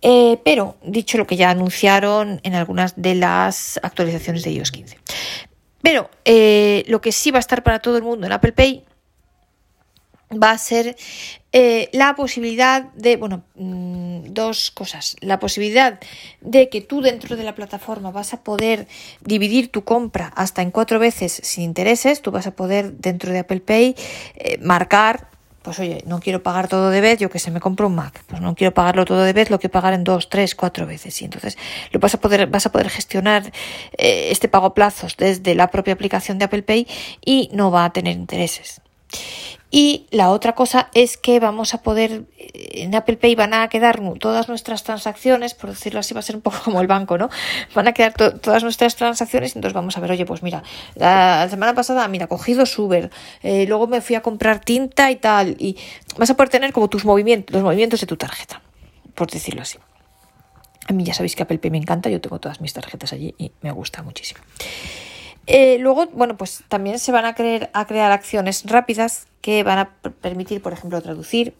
Eh, 0.00 0.38
pero, 0.42 0.76
dicho 0.82 1.18
lo 1.18 1.26
que 1.26 1.36
ya 1.36 1.50
anunciaron 1.50 2.40
en 2.44 2.54
algunas 2.54 2.94
de 2.96 3.14
las 3.14 3.78
actualizaciones 3.82 4.42
de 4.42 4.52
iOS 4.52 4.72
15. 4.72 4.98
Pero 5.82 6.08
eh, 6.24 6.82
lo 6.88 7.02
que 7.02 7.12
sí 7.12 7.30
va 7.30 7.36
a 7.36 7.40
estar 7.40 7.62
para 7.62 7.80
todo 7.80 7.98
el 7.98 8.02
mundo 8.04 8.26
en 8.26 8.32
Apple 8.32 8.52
Pay 8.52 8.84
va 10.32 10.50
a 10.50 10.58
ser 10.58 10.96
eh, 11.52 11.88
la 11.92 12.14
posibilidad 12.14 12.84
de, 12.94 13.16
bueno, 13.16 13.44
mm, 13.54 14.32
dos 14.32 14.70
cosas. 14.70 15.16
La 15.20 15.38
posibilidad 15.38 16.00
de 16.40 16.68
que 16.68 16.80
tú 16.80 17.02
dentro 17.02 17.36
de 17.36 17.44
la 17.44 17.54
plataforma 17.54 18.10
vas 18.10 18.32
a 18.32 18.42
poder 18.42 18.86
dividir 19.20 19.70
tu 19.70 19.84
compra 19.84 20.32
hasta 20.34 20.62
en 20.62 20.70
cuatro 20.70 20.98
veces 20.98 21.40
sin 21.42 21.64
intereses. 21.64 22.22
Tú 22.22 22.30
vas 22.30 22.46
a 22.46 22.52
poder 22.52 22.94
dentro 22.98 23.32
de 23.32 23.40
Apple 23.40 23.60
Pay 23.60 23.94
eh, 24.36 24.58
marcar 24.58 25.32
pues 25.62 25.78
oye, 25.78 26.02
no 26.06 26.20
quiero 26.20 26.42
pagar 26.42 26.68
todo 26.68 26.90
de 26.90 27.00
vez, 27.00 27.18
yo 27.18 27.30
que 27.30 27.38
sé, 27.38 27.50
me 27.50 27.60
compro 27.60 27.86
un 27.86 27.94
Mac, 27.94 28.24
pues 28.26 28.42
no 28.42 28.54
quiero 28.54 28.74
pagarlo 28.74 29.04
todo 29.04 29.22
de 29.22 29.32
vez, 29.32 29.48
lo 29.48 29.60
quiero 29.60 29.70
pagar 29.70 29.94
en 29.94 30.02
dos, 30.02 30.28
tres, 30.28 30.54
cuatro 30.54 30.86
veces. 30.86 31.20
Y 31.22 31.24
entonces 31.24 31.56
lo 31.92 32.00
vas 32.00 32.14
a 32.14 32.20
poder, 32.20 32.48
vas 32.48 32.66
a 32.66 32.72
poder 32.72 32.90
gestionar 32.90 33.52
eh, 33.96 34.28
este 34.30 34.48
pago 34.48 34.66
a 34.66 34.74
plazos 34.74 35.16
desde 35.16 35.54
la 35.54 35.70
propia 35.70 35.94
aplicación 35.94 36.38
de 36.38 36.46
Apple 36.46 36.62
Pay 36.62 36.86
y 37.24 37.48
no 37.52 37.70
va 37.70 37.84
a 37.84 37.92
tener 37.92 38.16
intereses. 38.16 38.80
Y 39.74 40.06
la 40.10 40.28
otra 40.28 40.54
cosa 40.54 40.90
es 40.92 41.16
que 41.16 41.40
vamos 41.40 41.72
a 41.72 41.80
poder, 41.80 42.26
en 42.36 42.94
Apple 42.94 43.16
Pay 43.16 43.34
van 43.34 43.54
a 43.54 43.68
quedar 43.68 44.02
todas 44.18 44.46
nuestras 44.46 44.84
transacciones, 44.84 45.54
por 45.54 45.70
decirlo 45.70 46.00
así, 46.00 46.12
va 46.12 46.20
a 46.20 46.22
ser 46.22 46.36
un 46.36 46.42
poco 46.42 46.58
como 46.64 46.82
el 46.82 46.86
banco, 46.86 47.16
¿no? 47.16 47.30
Van 47.74 47.88
a 47.88 47.94
quedar 47.94 48.12
todas 48.12 48.62
nuestras 48.62 48.96
transacciones, 48.96 49.56
entonces 49.56 49.72
vamos 49.72 49.96
a 49.96 50.00
ver, 50.00 50.10
oye, 50.10 50.26
pues 50.26 50.42
mira, 50.42 50.62
la, 50.94 51.48
semana 51.48 51.74
pasada, 51.74 52.06
mira, 52.08 52.26
cogido 52.26 52.64
Uber, 52.76 53.10
eh, 53.42 53.64
luego 53.66 53.86
me 53.86 54.02
fui 54.02 54.14
a 54.14 54.20
comprar 54.20 54.60
tinta 54.60 55.10
y 55.10 55.16
tal, 55.16 55.56
y 55.58 55.78
vas 56.18 56.28
a 56.28 56.36
poder 56.36 56.50
tener 56.50 56.74
como 56.74 56.88
tus 56.88 57.06
movimientos, 57.06 57.54
los 57.54 57.62
movimientos 57.62 57.98
de 58.02 58.06
tu 58.06 58.18
tarjeta, 58.18 58.60
por 59.14 59.30
decirlo 59.30 59.62
así. 59.62 59.78
A 60.86 60.92
mí 60.92 61.02
ya 61.02 61.14
sabéis 61.14 61.34
que 61.34 61.44
Apple 61.44 61.58
Pay 61.58 61.70
me 61.70 61.78
encanta, 61.78 62.10
yo 62.10 62.20
tengo 62.20 62.38
todas 62.38 62.60
mis 62.60 62.74
tarjetas 62.74 63.14
allí 63.14 63.34
y 63.38 63.52
me 63.62 63.70
gusta 63.70 64.02
muchísimo. 64.02 64.40
Eh, 65.46 65.78
luego, 65.78 66.08
bueno, 66.08 66.36
pues 66.36 66.62
también 66.68 66.98
se 66.98 67.10
van 67.10 67.24
a, 67.24 67.34
crear, 67.34 67.70
a 67.72 67.86
crear 67.86 68.12
acciones 68.12 68.64
rápidas 68.66 69.28
que 69.42 69.62
van 69.62 69.78
a 69.78 69.90
permitir, 70.22 70.62
por 70.62 70.72
ejemplo, 70.72 71.02
traducir 71.02 71.54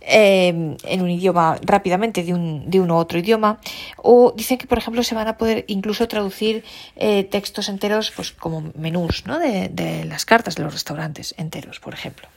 eh, 0.00 0.76
en 0.82 1.02
un 1.02 1.10
idioma 1.10 1.58
rápidamente 1.60 2.22
de 2.22 2.32
un, 2.32 2.70
de 2.70 2.80
uno 2.80 2.94
u 2.94 2.98
otro 2.98 3.18
idioma. 3.18 3.60
O 3.98 4.32
dicen 4.34 4.56
que, 4.56 4.66
por 4.66 4.78
ejemplo, 4.78 5.02
se 5.02 5.14
van 5.14 5.28
a 5.28 5.36
poder 5.36 5.64
incluso 5.68 6.08
traducir 6.08 6.64
eh, 6.96 7.24
textos 7.24 7.68
enteros, 7.68 8.10
pues 8.14 8.32
como 8.32 8.72
menús 8.74 9.26
¿no? 9.26 9.38
de, 9.38 9.68
de 9.68 10.06
las 10.06 10.24
cartas 10.24 10.54
de 10.54 10.62
los 10.62 10.72
restaurantes 10.72 11.34
enteros, 11.36 11.80
por 11.80 11.92
ejemplo. 11.92 12.28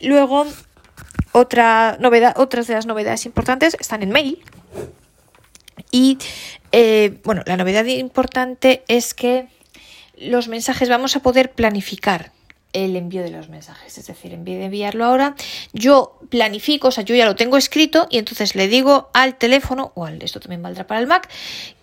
luego, 0.00 0.46
otra 1.32 1.96
novedad, 2.00 2.34
otras 2.36 2.66
de 2.66 2.74
las 2.74 2.86
novedades 2.86 3.24
importantes 3.26 3.76
están 3.78 4.02
en 4.02 4.10
mail. 4.10 4.42
Y 5.90 6.18
eh, 6.72 7.20
bueno, 7.24 7.42
la 7.46 7.56
novedad 7.56 7.84
importante 7.84 8.82
es 8.88 9.14
que 9.14 9.46
los 10.16 10.48
mensajes 10.48 10.88
vamos 10.88 11.16
a 11.16 11.20
poder 11.20 11.52
planificar 11.52 12.32
el 12.72 12.96
envío 12.96 13.22
de 13.22 13.30
los 13.30 13.48
mensajes. 13.48 13.98
Es 13.98 14.06
decir, 14.06 14.32
en 14.32 14.44
vez 14.44 14.58
de 14.58 14.66
enviarlo 14.66 15.04
ahora, 15.04 15.34
yo 15.72 16.18
planifico, 16.28 16.88
o 16.88 16.90
sea, 16.90 17.04
yo 17.04 17.14
ya 17.14 17.26
lo 17.26 17.36
tengo 17.36 17.56
escrito 17.56 18.06
y 18.10 18.18
entonces 18.18 18.54
le 18.54 18.68
digo 18.68 19.10
al 19.12 19.36
teléfono, 19.36 19.92
o 19.94 20.06
al, 20.06 20.22
esto 20.22 20.40
también 20.40 20.62
valdrá 20.62 20.86
para 20.86 21.00
el 21.00 21.06
Mac, 21.06 21.28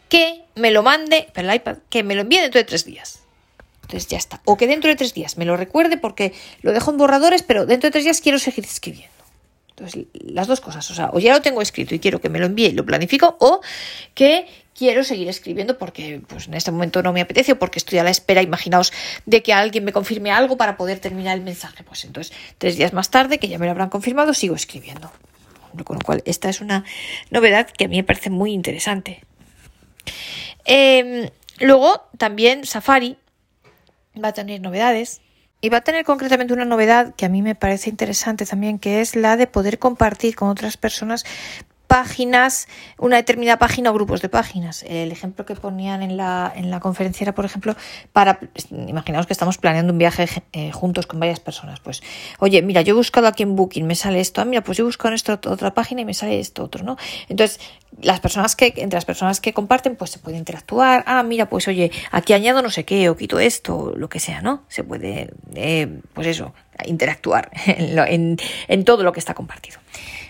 que 0.09 0.43
me 0.55 0.71
lo 0.71 0.83
mande, 0.83 1.27
para 1.33 1.51
el 1.51 1.55
iPad, 1.55 1.77
que 1.89 2.03
me 2.03 2.15
lo 2.15 2.21
envíe 2.21 2.39
dentro 2.39 2.59
de 2.59 2.65
tres 2.65 2.85
días. 2.85 3.21
Entonces 3.83 4.07
ya 4.07 4.17
está. 4.17 4.41
O 4.45 4.57
que 4.57 4.67
dentro 4.67 4.89
de 4.89 4.95
tres 4.95 5.13
días 5.13 5.37
me 5.37 5.45
lo 5.45 5.57
recuerde 5.57 5.97
porque 5.97 6.33
lo 6.61 6.73
dejo 6.73 6.91
en 6.91 6.97
borradores, 6.97 7.43
pero 7.43 7.65
dentro 7.65 7.87
de 7.87 7.91
tres 7.91 8.03
días 8.03 8.21
quiero 8.21 8.37
seguir 8.37 8.65
escribiendo. 8.65 9.19
Entonces, 9.69 10.07
las 10.13 10.47
dos 10.47 10.59
cosas, 10.59 10.89
o 10.91 10.93
sea, 10.93 11.09
o 11.13 11.19
ya 11.19 11.33
lo 11.33 11.41
tengo 11.41 11.61
escrito 11.61 11.95
y 11.95 11.99
quiero 11.99 12.19
que 12.19 12.29
me 12.29 12.37
lo 12.37 12.47
envíe 12.47 12.67
y 12.67 12.71
lo 12.73 12.85
planifico, 12.85 13.37
o 13.39 13.61
que 14.13 14.45
quiero 14.79 15.03
seguir 15.03 15.27
escribiendo 15.27 15.77
porque 15.77 16.21
pues, 16.25 16.47
en 16.47 16.53
este 16.53 16.71
momento 16.71 17.03
no 17.03 17.11
me 17.11 17.19
apetece 17.19 17.51
o 17.51 17.59
porque 17.59 17.79
estoy 17.79 17.99
a 17.99 18.03
la 18.05 18.11
espera, 18.11 18.41
imaginaos, 18.41 18.93
de 19.25 19.43
que 19.43 19.51
alguien 19.51 19.83
me 19.83 19.91
confirme 19.91 20.31
algo 20.31 20.55
para 20.55 20.77
poder 20.77 20.99
terminar 20.99 21.37
el 21.37 21.43
mensaje. 21.43 21.83
Pues 21.83 22.05
entonces, 22.05 22.33
tres 22.57 22.77
días 22.77 22.93
más 22.93 23.11
tarde, 23.11 23.39
que 23.39 23.49
ya 23.49 23.59
me 23.59 23.65
lo 23.65 23.71
habrán 23.71 23.89
confirmado, 23.89 24.33
sigo 24.33 24.55
escribiendo. 24.55 25.11
Con 25.83 25.97
lo 25.97 26.01
cual, 26.01 26.23
esta 26.25 26.47
es 26.47 26.61
una 26.61 26.85
novedad 27.29 27.69
que 27.69 27.85
a 27.85 27.87
mí 27.89 27.97
me 27.97 28.05
parece 28.05 28.29
muy 28.29 28.53
interesante. 28.53 29.21
Em, 30.63 31.29
luego, 31.59 32.07
también 32.17 32.65
Safari 32.65 33.17
va 34.23 34.29
a 34.29 34.33
tener 34.33 34.61
novedades. 34.61 35.19
Y 35.61 35.67
va 35.67 35.79
a 35.79 35.81
tener 35.81 36.05
concretamente 36.05 36.53
una 36.53 36.63
novedad 36.63 37.13
que 37.15 37.25
a 37.25 37.29
mí 37.29 37.41
me 37.41 37.53
parece 37.53 37.89
interesante 37.89 38.45
también, 38.45 38.79
que 38.79 39.01
es 39.01 39.17
la 39.17 39.35
de 39.35 39.45
poder 39.45 39.77
compartir 39.77 40.37
con 40.37 40.47
otras 40.47 40.77
personas 40.77 41.25
páginas, 41.89 42.67
una 42.99 43.15
determinada 43.15 43.57
página 43.57 43.89
o 43.89 43.93
grupos 43.95 44.21
de 44.21 44.29
páginas. 44.29 44.83
El 44.83 45.11
ejemplo 45.11 45.43
que 45.43 45.55
ponían 45.55 46.03
en 46.03 46.17
la, 46.17 46.53
en 46.55 46.69
la 46.69 46.79
conferencia 46.79 47.23
era, 47.25 47.33
por 47.33 47.45
ejemplo, 47.45 47.75
para, 48.13 48.39
imaginaos 48.69 49.25
que 49.25 49.33
estamos 49.33 49.57
planeando 49.57 49.91
un 49.91 49.97
viaje 49.97 50.27
eh, 50.53 50.71
juntos 50.71 51.07
con 51.07 51.19
varias 51.19 51.39
personas. 51.39 51.79
Pues, 51.79 52.03
oye, 52.37 52.61
mira, 52.61 52.83
yo 52.83 52.93
he 52.93 52.95
buscado 52.95 53.25
aquí 53.25 53.41
en 53.41 53.55
Booking, 53.55 53.87
me 53.87 53.95
sale 53.95 54.19
esto, 54.19 54.39
ah, 54.39 54.45
mira, 54.45 54.61
pues 54.63 54.77
yo 54.77 54.83
he 54.83 54.85
buscado 54.85 55.09
en 55.09 55.15
esta 55.15 55.33
otra 55.33 55.73
página 55.73 56.01
y 56.01 56.05
me 56.05 56.13
sale 56.13 56.39
esto 56.39 56.63
otro, 56.63 56.83
¿no? 56.83 56.95
Entonces, 57.27 57.59
las 58.03 58.19
personas 58.19 58.55
que, 58.55 58.67
entre 58.77 58.97
las 58.97 59.05
personas 59.05 59.41
que 59.41 59.51
comparten, 59.51 59.95
pues 59.95 60.11
se 60.11 60.19
puede 60.19 60.37
interactuar. 60.37 61.03
Ah, 61.07 61.23
mira, 61.23 61.49
pues 61.49 61.67
oye, 61.67 61.91
aquí 62.11 62.33
añado 62.33 62.61
no 62.61 62.69
sé 62.69 62.85
qué, 62.85 63.09
o 63.09 63.17
quito 63.17 63.39
esto, 63.39 63.93
lo 63.97 64.09
que 64.09 64.19
sea, 64.19 64.41
¿no? 64.41 64.61
Se 64.67 64.83
puede, 64.83 65.31
eh, 65.55 65.87
pues 66.13 66.27
eso, 66.27 66.53
interactuar 66.85 67.49
en, 67.65 68.37
en 68.67 68.85
todo 68.85 69.01
lo 69.01 69.11
que 69.11 69.19
está 69.19 69.33
compartido. 69.33 69.79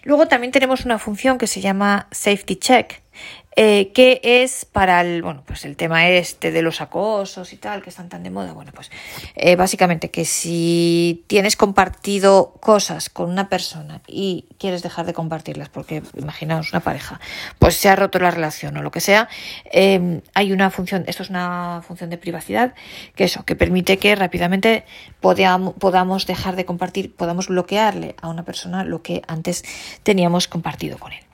Luego 0.03 0.27
también 0.27 0.51
tenemos 0.51 0.85
una 0.85 0.99
función 0.99 1.37
que 1.37 1.47
se 1.47 1.61
llama 1.61 2.07
Safety 2.11 2.55
Check, 2.55 3.01
eh, 3.61 3.91
que 3.91 4.21
es 4.23 4.63
para 4.63 5.01
el, 5.01 5.21
bueno, 5.21 5.43
pues 5.45 5.65
el 5.65 5.75
tema 5.75 6.07
este 6.07 6.53
de 6.53 6.61
los 6.61 6.79
acosos 6.79 7.51
y 7.51 7.57
tal, 7.57 7.81
que 7.81 7.89
están 7.89 8.07
tan 8.07 8.23
de 8.23 8.29
moda. 8.29 8.53
Bueno, 8.53 8.71
pues 8.73 8.89
eh, 9.35 9.57
básicamente 9.57 10.11
que 10.11 10.23
si 10.23 11.25
tienes 11.27 11.57
compartido 11.57 12.53
cosas 12.61 13.09
con 13.09 13.29
una 13.29 13.49
persona 13.49 14.01
y 14.07 14.45
quieres 14.59 14.81
dejar 14.81 15.05
de 15.05 15.13
compartirlas, 15.13 15.67
porque 15.67 16.01
imaginaos 16.15 16.71
una 16.71 16.79
pareja, 16.79 17.19
pues 17.59 17.75
se 17.75 17.89
ha 17.89 17.97
roto 17.97 18.17
la 18.19 18.31
relación 18.31 18.77
o 18.77 18.81
lo 18.81 18.91
que 18.91 19.01
sea, 19.01 19.27
em, 19.65 20.21
hay 20.35 20.53
una 20.53 20.69
función, 20.69 21.03
esto 21.07 21.23
es 21.23 21.29
una 21.29 21.81
función 21.85 22.09
de 22.09 22.17
privacidad, 22.17 22.73
que 23.13 23.25
eso, 23.25 23.43
que 23.43 23.57
permite 23.57 23.97
que 23.97 24.15
rápidamente 24.15 24.85
podamos, 25.19 25.73
podamos 25.73 26.25
dejar 26.27 26.55
de 26.55 26.63
compartir, 26.63 27.13
podamos 27.13 27.49
bloquearle 27.49 28.15
a 28.21 28.29
una 28.29 28.45
persona 28.45 28.85
lo 28.85 29.01
que 29.01 29.21
antes 29.27 29.65
teníamos 30.03 30.47
compartido 30.47 30.97
con 30.97 31.11
él. 31.11 31.28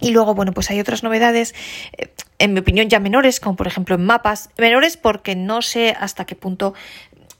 Y 0.00 0.10
luego, 0.10 0.34
bueno, 0.34 0.52
pues 0.52 0.70
hay 0.70 0.80
otras 0.80 1.02
novedades, 1.02 1.54
eh, 1.96 2.12
en 2.38 2.52
mi 2.52 2.60
opinión 2.60 2.88
ya 2.88 3.00
menores, 3.00 3.40
como 3.40 3.56
por 3.56 3.66
ejemplo 3.66 3.94
en 3.94 4.04
mapas. 4.04 4.50
Menores 4.58 4.96
porque 4.96 5.34
no 5.34 5.62
sé 5.62 5.96
hasta 5.98 6.26
qué 6.26 6.34
punto 6.34 6.74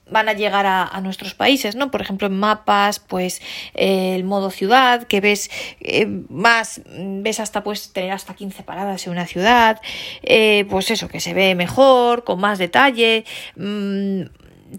van 0.09 0.29
a 0.29 0.35
llegar 0.35 0.67
a, 0.67 1.01
nuestros 1.01 1.35
países, 1.35 1.75
¿no? 1.75 1.91
Por 1.91 2.01
ejemplo, 2.01 2.29
en 2.29 2.39
mapas, 2.39 3.01
pues 3.01 3.43
eh, 3.75 4.15
el 4.15 4.23
modo 4.23 4.51
ciudad, 4.51 5.03
que 5.03 5.21
ves 5.21 5.51
eh, 5.81 6.07
más, 6.29 6.81
ves 6.87 7.41
hasta 7.41 7.65
pues 7.65 7.93
tener 7.93 8.13
hasta 8.13 8.35
15 8.35 8.63
paradas 8.63 9.05
en 9.07 9.13
una 9.13 9.27
ciudad, 9.27 9.81
pues 10.69 10.93
eso, 10.93 11.09
que 11.09 11.19
se 11.19 11.35
ve 11.35 11.57
mejor, 11.57 12.23
con 12.23 12.39
más 12.39 12.59
detalle, 12.59 13.25
mm, 13.57 14.23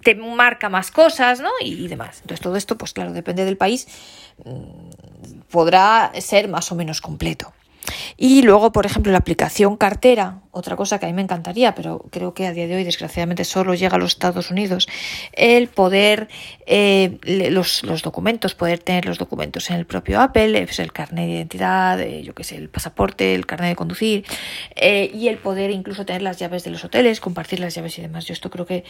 te 0.03 0.15
marca 0.15 0.69
más 0.69 0.91
cosas, 0.91 1.39
¿no? 1.39 1.49
Y, 1.61 1.87
demás. 1.87 2.19
Entonces 2.21 2.41
todo 2.41 2.55
esto, 2.55 2.77
pues 2.77 2.93
claro, 2.93 3.13
depende 3.13 3.45
del 3.45 3.57
país, 3.57 3.87
mm, 4.43 5.41
podrá 5.49 6.11
ser 6.19 6.47
más 6.47 6.71
o 6.71 6.75
menos 6.75 7.01
completo. 7.01 7.53
Y 8.17 8.41
luego, 8.41 8.71
por 8.71 8.85
ejemplo, 8.85 9.11
la 9.11 9.19
aplicación 9.19 9.77
cartera, 9.77 10.41
otra 10.57 10.75
cosa 10.75 10.99
que 10.99 11.05
a 11.05 11.09
mí 11.09 11.13
me 11.13 11.21
encantaría, 11.21 11.75
pero 11.75 12.05
creo 12.09 12.33
que 12.33 12.47
a 12.47 12.51
día 12.51 12.67
de 12.67 12.75
hoy 12.75 12.83
desgraciadamente 12.83 13.45
solo 13.45 13.75
llega 13.75 13.95
a 13.95 13.99
los 13.99 14.13
Estados 14.13 14.49
Unidos, 14.49 14.87
el 15.33 15.67
poder, 15.67 16.27
eh, 16.65 17.17
los, 17.51 17.83
los, 17.83 18.01
documentos, 18.01 18.55
poder 18.55 18.79
tener 18.79 19.05
los 19.05 19.17
documentos 19.17 19.69
en 19.69 19.77
el 19.77 19.85
propio 19.85 20.19
Apple, 20.19 20.63
pues 20.65 20.79
el 20.79 20.91
carnet 20.91 21.27
de 21.27 21.33
identidad, 21.33 22.01
eh, 22.01 22.23
yo 22.23 22.33
qué 22.33 22.43
sé, 22.43 22.55
el 22.55 22.69
pasaporte, 22.69 23.35
el 23.35 23.45
carnet 23.45 23.69
de 23.69 23.75
conducir, 23.75 24.25
eh, 24.75 25.11
y 25.13 25.27
el 25.27 25.37
poder 25.37 25.69
incluso 25.69 26.05
tener 26.05 26.21
las 26.21 26.39
llaves 26.39 26.63
de 26.63 26.71
los 26.71 26.83
hoteles, 26.83 27.19
compartir 27.19 27.59
las 27.59 27.75
llaves 27.75 27.97
y 27.99 28.01
demás. 28.01 28.25
Yo 28.25 28.33
esto 28.33 28.49
creo 28.49 28.65
que 28.65 28.83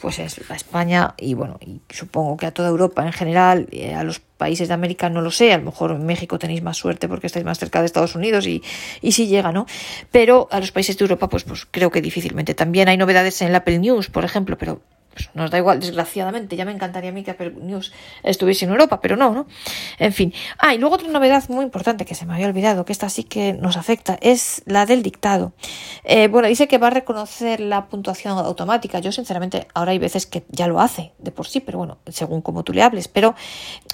pues 0.00 0.18
es 0.18 0.40
a 0.48 0.54
España 0.54 1.14
y 1.18 1.34
bueno, 1.34 1.58
y 1.60 1.80
supongo 1.90 2.36
que 2.36 2.46
a 2.46 2.52
toda 2.52 2.68
Europa 2.68 3.04
en 3.04 3.12
general, 3.12 3.68
a 3.96 4.04
los 4.04 4.20
países 4.36 4.68
de 4.68 4.74
América 4.74 5.08
no 5.08 5.22
lo 5.22 5.30
sé, 5.30 5.52
a 5.52 5.58
lo 5.58 5.64
mejor 5.64 5.92
en 5.92 6.04
México 6.04 6.38
tenéis 6.38 6.62
más 6.62 6.76
suerte 6.76 7.08
porque 7.08 7.26
estáis 7.26 7.44
más 7.44 7.58
cerca 7.58 7.80
de 7.80 7.86
Estados 7.86 8.14
Unidos 8.14 8.46
y, 8.46 8.62
y 9.00 9.12
sí 9.12 9.26
llega, 9.26 9.52
¿no? 9.52 9.66
Pero 10.10 10.48
a 10.50 10.60
los 10.60 10.72
países 10.84 10.98
de 10.98 11.04
Europa, 11.04 11.28
pues, 11.30 11.44
pues 11.44 11.66
creo 11.70 11.90
que 11.90 12.02
difícilmente. 12.02 12.54
También 12.54 12.88
hay 12.88 12.98
novedades 12.98 13.40
en 13.40 13.48
el 13.48 13.54
Apple 13.54 13.78
News, 13.78 14.10
por 14.10 14.24
ejemplo, 14.24 14.58
pero 14.58 14.82
pues 15.14 15.30
nos 15.32 15.50
da 15.50 15.58
igual, 15.58 15.80
desgraciadamente. 15.80 16.56
Ya 16.56 16.64
me 16.64 16.72
encantaría 16.72 17.10
a 17.10 17.12
mí 17.12 17.22
que 17.22 17.30
Apple 17.30 17.54
News 17.58 17.92
estuviese 18.22 18.64
en 18.64 18.72
Europa, 18.72 19.00
pero 19.00 19.16
no, 19.16 19.32
¿no? 19.32 19.46
En 19.98 20.12
fin. 20.12 20.34
Ah, 20.58 20.74
y 20.74 20.78
luego 20.78 20.96
otra 20.96 21.08
novedad 21.08 21.48
muy 21.48 21.64
importante 21.64 22.04
que 22.04 22.14
se 22.14 22.26
me 22.26 22.34
había 22.34 22.48
olvidado, 22.48 22.84
que 22.84 22.92
esta 22.92 23.08
sí 23.08 23.24
que 23.24 23.54
nos 23.54 23.76
afecta, 23.76 24.18
es 24.20 24.62
la 24.66 24.84
del 24.84 25.02
dictado. 25.02 25.52
Eh, 26.02 26.26
bueno, 26.28 26.48
dice 26.48 26.66
que 26.66 26.78
va 26.78 26.88
a 26.88 26.90
reconocer 26.90 27.60
la 27.60 27.86
puntuación 27.86 28.36
automática. 28.36 28.98
Yo, 28.98 29.12
sinceramente, 29.12 29.68
ahora 29.72 29.92
hay 29.92 29.98
veces 29.98 30.26
que 30.26 30.44
ya 30.50 30.66
lo 30.66 30.80
hace 30.80 31.12
de 31.18 31.30
por 31.30 31.46
sí, 31.46 31.60
pero 31.60 31.78
bueno, 31.78 31.98
según 32.08 32.42
como 32.42 32.64
tú 32.64 32.72
le 32.72 32.82
hables. 32.82 33.06
Pero, 33.08 33.36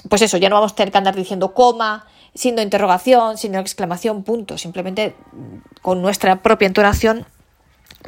pues 0.09 0.23
eso, 0.23 0.37
ya 0.37 0.49
no 0.49 0.55
vamos 0.55 0.73
a 0.73 0.75
tener 0.75 0.91
que 0.91 0.97
andar 0.97 1.15
diciendo 1.15 1.53
coma, 1.53 2.07
siendo 2.33 2.61
interrogación, 2.61 3.37
siendo 3.37 3.59
exclamación, 3.59 4.23
punto. 4.23 4.57
Simplemente 4.57 5.15
con 5.81 6.01
nuestra 6.01 6.41
propia 6.41 6.67
entonación 6.67 7.25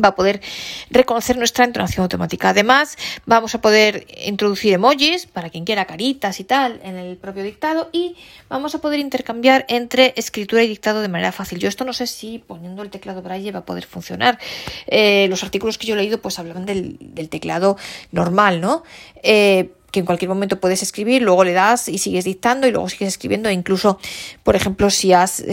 va 0.04 0.10
a 0.10 0.16
poder 0.16 0.42
reconocer 0.90 1.38
nuestra 1.38 1.66
entonación 1.66 2.04
automática. 2.04 2.50
Además, 2.50 2.98
vamos 3.26 3.54
a 3.56 3.62
poder 3.62 4.08
introducir 4.26 4.74
emojis 4.74 5.28
para 5.28 5.50
quien 5.50 5.66
quiera 5.66 5.86
caritas 5.86 6.40
y 6.40 6.44
tal 6.44 6.80
en 6.84 6.96
el 6.96 7.18
propio 7.18 7.44
dictado 7.44 7.90
y 7.92 8.16
vamos 8.50 8.76
a 8.76 8.80
poder 8.80 9.00
intercambiar 9.00 9.66
entre 9.70 10.14
escritura 10.16 10.64
y 10.64 10.68
dictado 10.68 11.02
de 11.02 11.10
manera 11.10 11.32
fácil. 11.32 11.60
Yo 11.60 11.70
esto 11.70 11.86
no 11.86 11.94
sé 11.94 12.08
si 12.08 12.40
poniendo 12.40 12.82
el 12.82 12.90
teclado 12.90 13.22
braille 13.22 13.52
va 13.52 13.60
a 13.60 13.66
poder 13.66 13.86
funcionar. 13.86 14.40
Eh, 14.88 15.28
los 15.30 15.44
artículos 15.44 15.78
que 15.78 15.88
yo 15.88 15.96
he 15.96 15.98
leído 15.98 16.22
pues 16.22 16.40
hablaban 16.40 16.66
del, 16.66 16.98
teclado 17.30 17.78
normal, 18.12 18.62
¿no? 18.62 18.84
Eh, 19.22 19.72
que 19.94 20.00
en 20.00 20.08
cualquier 20.08 20.28
momento 20.28 20.60
puedes 20.60 20.82
escribir, 20.82 21.22
luego 21.22 21.44
le 21.44 21.54
das 21.54 21.88
y 21.88 22.00
sigues 22.00 22.26
dictando 22.26 22.66
y 22.66 22.72
luego 22.72 22.90
sigues 22.90 23.10
escribiendo. 23.10 23.48
E 23.48 23.54
incluso, 23.54 24.00
por 24.42 24.56
ejemplo, 24.56 24.90
si 24.90 25.14
has, 25.14 25.46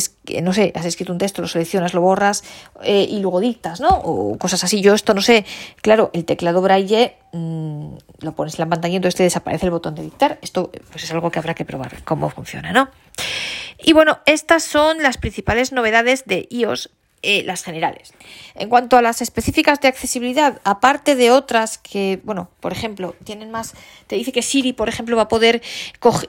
no 0.43 0.55
sé, 0.55 0.73
has 0.75 0.87
escrito 0.87 1.13
un 1.13 1.19
texto, 1.19 1.43
lo 1.43 1.47
seleccionas, 1.47 1.93
lo 1.93 2.01
borras 2.01 2.43
eh, 2.83 3.07
y 3.09 3.21
luego 3.21 3.41
dictas, 3.41 3.81
¿no? 3.81 3.89
O 3.91 4.39
cosas 4.39 4.65
así. 4.65 4.81
Yo 4.81 4.95
esto 4.95 5.13
no 5.13 5.21
sé. 5.21 5.45
Claro, 5.83 6.11
el 6.15 6.25
teclado 6.25 6.63
braille 6.63 7.19
mm, 7.33 7.97
lo 8.21 8.33
pones 8.35 8.59
en 8.59 8.65
la 8.65 8.71
pantalla 8.71 8.95
y 8.95 8.97
entonces 8.97 9.19
desaparece 9.19 9.67
el 9.67 9.73
botón 9.73 9.95
de 9.95 10.03
dictar. 10.03 10.39
Esto 10.41 10.73
pues 10.91 11.05
es 11.05 11.13
algo 11.13 11.31
que 11.31 11.39
habrá 11.39 11.53
que 11.53 11.67
probar 11.67 12.03
cómo 12.05 12.31
funciona, 12.31 12.73
¿no? 12.73 12.89
Y 13.79 13.93
bueno, 13.93 14.21
estas 14.25 14.63
son 14.63 15.03
las 15.03 15.19
principales 15.19 15.71
novedades 15.73 16.25
de 16.25 16.49
iOS 16.51 16.89
eh, 17.23 17.43
las 17.45 17.63
generales. 17.63 18.15
En 18.55 18.71
cuanto 18.71 18.97
a 18.97 19.03
las 19.03 19.21
específicas 19.21 19.79
de 19.81 19.89
accesibilidad, 19.89 20.59
aparte 20.65 21.17
de 21.17 21.31
otras 21.31 21.77
que, 21.77 22.19
bueno, 22.25 22.49
por 22.61 22.73
ejemplo, 22.73 23.15
tienen 23.25 23.51
más, 23.51 23.75
te 24.07 24.17
dice 24.17 24.33
que 24.33 24.41
Siri, 24.41 24.73
por 24.73 24.89
ejemplo, 24.89 25.17
va 25.17 25.25
a 25.25 25.29
poder 25.29 25.61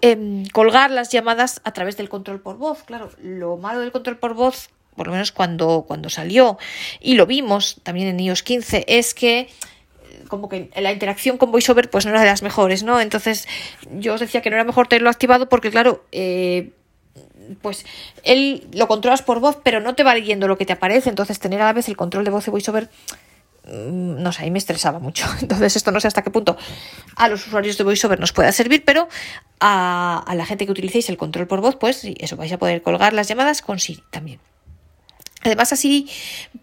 em, 0.01 0.45
colgar 0.47 0.91
las 0.91 1.09
llamadas 1.09 1.61
a 1.63 1.71
través 1.71 1.95
del 1.95 2.09
control 2.09 2.41
por 2.41 2.57
voz. 2.57 2.83
Claro, 2.83 3.09
lo 3.21 3.55
malo 3.55 3.79
del 3.79 3.93
control 3.93 4.17
por 4.17 4.33
voz, 4.33 4.69
por 4.97 5.07
lo 5.07 5.13
menos 5.13 5.31
cuando, 5.31 5.85
cuando 5.87 6.09
salió, 6.09 6.57
y 6.99 7.13
lo 7.13 7.25
vimos 7.25 7.79
también 7.83 8.09
en 8.09 8.19
iOS 8.19 8.43
15, 8.43 8.83
es 8.89 9.13
que 9.13 9.39
eh, 9.39 9.47
como 10.27 10.49
que 10.49 10.71
la 10.75 10.91
interacción 10.91 11.37
con 11.37 11.51
VoiceOver 11.51 11.89
pues 11.89 12.05
no 12.05 12.11
era 12.11 12.19
de 12.19 12.27
las 12.27 12.41
mejores, 12.41 12.83
¿no? 12.83 12.99
Entonces 12.99 13.47
yo 13.93 14.15
os 14.15 14.19
decía 14.19 14.41
que 14.41 14.49
no 14.49 14.57
era 14.57 14.65
mejor 14.65 14.87
tenerlo 14.87 15.09
activado 15.09 15.47
porque 15.47 15.71
claro, 15.71 16.03
eh, 16.11 16.71
pues 17.61 17.85
él 18.23 18.67
lo 18.73 18.87
controlas 18.87 19.21
por 19.21 19.39
voz, 19.39 19.57
pero 19.63 19.79
no 19.79 19.95
te 19.95 20.03
va 20.03 20.13
leyendo 20.13 20.47
lo 20.47 20.57
que 20.57 20.65
te 20.65 20.73
aparece, 20.73 21.09
entonces 21.09 21.39
tener 21.39 21.61
a 21.61 21.65
la 21.65 21.73
vez 21.73 21.87
el 21.89 21.97
control 21.97 22.23
de 22.25 22.31
voz 22.31 22.45
de 22.45 22.51
VoiceOver 22.51 22.89
mm, 23.65 24.21
no 24.21 24.31
sé, 24.31 24.43
ahí 24.43 24.51
me 24.51 24.59
estresaba 24.59 24.99
mucho. 24.99 25.25
Entonces, 25.41 25.75
esto 25.75 25.91
no 25.91 25.99
sé 25.99 26.07
hasta 26.07 26.21
qué 26.21 26.31
punto 26.31 26.57
a 27.15 27.27
los 27.27 27.45
usuarios 27.47 27.77
de 27.77 27.83
VoiceOver 27.83 28.19
nos 28.19 28.33
pueda 28.33 28.51
servir, 28.51 28.83
pero 28.85 29.07
a, 29.59 30.23
a 30.25 30.35
la 30.35 30.45
gente 30.45 30.65
que 30.65 30.71
utilicéis 30.71 31.09
el 31.09 31.17
control 31.17 31.47
por 31.47 31.61
voz, 31.61 31.75
pues 31.75 32.03
eso, 32.03 32.37
vais 32.37 32.51
a 32.51 32.57
poder 32.57 32.81
colgar 32.81 33.13
las 33.13 33.27
llamadas 33.27 33.61
con 33.61 33.79
Siri 33.79 34.03
también. 34.11 34.39
Además, 35.43 35.73
así 35.73 36.07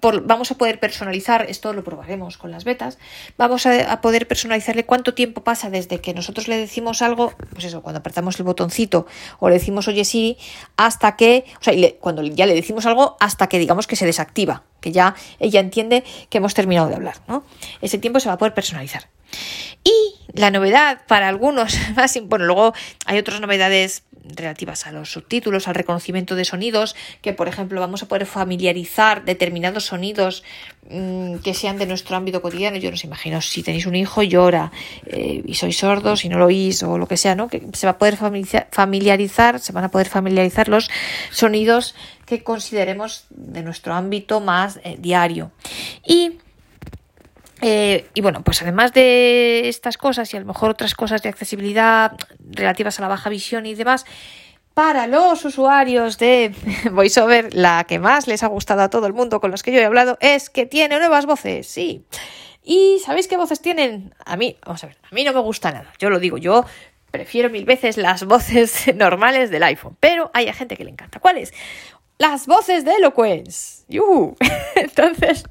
vamos 0.00 0.50
a 0.50 0.54
poder 0.54 0.78
personalizar, 0.78 1.47
esto 1.49 1.73
lo 1.73 1.82
probaremos 1.82 2.38
con 2.38 2.50
las 2.50 2.64
betas, 2.64 2.99
vamos 3.37 3.66
a, 3.66 4.00
poder 4.00 4.28
personalizarle 4.28 4.85
cuánto 4.85 5.14
tiempo 5.14 5.42
pasa 5.42 5.70
desde 5.70 6.00
que 6.00 6.14
nosotros 6.14 6.47
le 6.47 6.56
decimos 6.56 7.02
algo, 7.02 7.32
pues 7.52 7.64
eso, 7.64 7.82
cuando 7.82 7.99
apretamos 7.99 8.38
el 8.38 8.44
botoncito 8.44 9.06
o 9.40 9.49
le 9.49 9.54
decimos 9.54 9.88
oye 9.88 10.04
Siri, 10.04 10.38
hasta 10.76 11.16
que, 11.16 11.44
o 11.61 11.64
sea, 11.64 11.75
cuando 11.99 12.23
ya 12.23 12.47
le 12.47 12.54
decimos 12.54 12.87
algo, 12.87 13.16
hasta 13.18 13.49
que 13.49 13.58
digamos 13.58 13.88
que 13.88 13.97
se 13.97 14.06
desactiva, 14.06 14.62
que 14.80 14.92
ya 14.92 15.16
ella 15.40 15.58
entiende 15.61 16.04
que 16.30 16.38
hemos 16.38 16.54
terminado 16.54 16.88
de 16.88 16.94
hablar, 16.94 17.16
¿no? 17.26 17.44
Ese 17.80 17.99
tiempo 17.99 18.20
se 18.20 18.28
va 18.28 18.35
a 18.35 18.38
poder 18.38 18.54
personalizar. 18.54 19.08
Y 19.85 20.14
la 20.32 20.50
novedad 20.50 21.02
para 21.06 21.28
algunos, 21.28 21.76
más, 21.97 22.18
bueno, 22.25 22.44
luego 22.47 22.75
hay 23.06 23.18
otras 23.18 23.40
novedades 23.40 24.02
relativas 24.37 24.87
a 24.87 24.92
los 24.92 25.11
subtítulos, 25.11 25.68
al 25.68 25.75
reconocimiento 25.75 26.35
de 26.35 26.44
sonidos, 26.44 26.94
que 27.23 27.32
por 27.32 27.49
ejemplo 27.49 27.80
vamos 27.80 28.02
a 28.02 28.08
poder 28.08 28.26
familiarizar 28.26 29.25
determinados 29.25 29.87
sonidos 29.87 30.44
mm, 30.90 31.37
que 31.37 31.54
sean 31.54 31.78
de 31.78 31.87
nuestro 31.87 32.16
ámbito 32.16 32.42
cotidiano. 32.42 32.76
Yo 32.76 32.90
no 32.90 32.94
os 32.94 33.04
imagino, 33.04 33.40
si 33.40 33.62
tenéis 33.62 33.87
un 33.87 33.94
hijo 33.94 34.23
llora 34.23 34.73
eh, 35.06 35.42
y 35.44 35.54
sois 35.54 35.78
sordos 35.78 36.25
y 36.25 36.28
no 36.28 36.38
lo 36.38 36.47
oís 36.47 36.82
o 36.82 36.99
lo 36.99 37.06
que 37.06 37.16
sea, 37.16 37.35
¿no? 37.35 37.49
Que 37.49 37.62
se 37.73 37.87
va 37.87 37.92
a 37.92 37.99
poder 37.99 38.16
familiarizar, 38.70 39.61
se 39.61 39.73
van 39.73 39.85
a 39.85 39.90
poder 39.90 40.08
familiarizar 40.08 40.68
los 40.68 40.90
sonidos 41.30 41.94
que 42.26 42.42
consideremos 42.42 43.25
de 43.30 43.62
nuestro 43.62 43.94
ámbito 43.94 44.40
más 44.40 44.80
eh, 44.85 44.97
diario. 44.99 45.50
Y 46.06 46.38
eh, 47.60 48.06
y 48.14 48.20
bueno, 48.20 48.42
pues 48.42 48.62
además 48.62 48.92
de 48.92 49.68
estas 49.68 49.98
cosas 49.98 50.32
y 50.32 50.36
a 50.36 50.40
lo 50.40 50.46
mejor 50.46 50.70
otras 50.70 50.94
cosas 50.94 51.22
de 51.22 51.28
accesibilidad 51.28 52.12
relativas 52.38 52.98
a 52.98 53.02
la 53.02 53.08
baja 53.08 53.30
visión 53.30 53.66
y 53.66 53.74
demás, 53.74 54.04
para 54.74 55.06
los 55.06 55.44
usuarios 55.44 56.18
de 56.18 56.54
VoiceOver, 56.92 57.54
la 57.54 57.84
que 57.84 57.98
más 57.98 58.26
les 58.28 58.42
ha 58.42 58.46
gustado 58.46 58.82
a 58.82 58.90
todo 58.90 59.06
el 59.06 59.12
mundo 59.12 59.40
con 59.40 59.50
los 59.50 59.62
que 59.62 59.72
yo 59.72 59.80
he 59.80 59.84
hablado 59.84 60.16
es 60.20 60.50
que 60.50 60.66
tiene 60.66 60.98
nuevas 60.98 61.26
voces, 61.26 61.66
sí. 61.66 62.04
¿Y 62.62 63.00
sabéis 63.04 63.28
qué 63.28 63.36
voces 63.36 63.60
tienen? 63.60 64.14
A 64.24 64.36
mí, 64.36 64.56
vamos 64.64 64.84
a 64.84 64.88
ver, 64.88 64.98
a 65.10 65.14
mí 65.14 65.24
no 65.24 65.32
me 65.32 65.40
gusta 65.40 65.72
nada. 65.72 65.92
Yo 65.98 66.10
lo 66.10 66.20
digo, 66.20 66.38
yo 66.38 66.64
prefiero 67.10 67.50
mil 67.50 67.64
veces 67.64 67.96
las 67.96 68.24
voces 68.26 68.94
normales 68.94 69.50
del 69.50 69.62
iPhone, 69.62 69.96
pero 69.98 70.30
hay 70.34 70.52
gente 70.52 70.76
que 70.76 70.84
le 70.84 70.90
encanta. 70.90 71.18
¿Cuáles? 71.18 71.52
las 72.18 72.46
voces 72.46 72.84
de 72.84 72.92
Eloquence. 72.96 73.77
Entonces, 74.76 75.45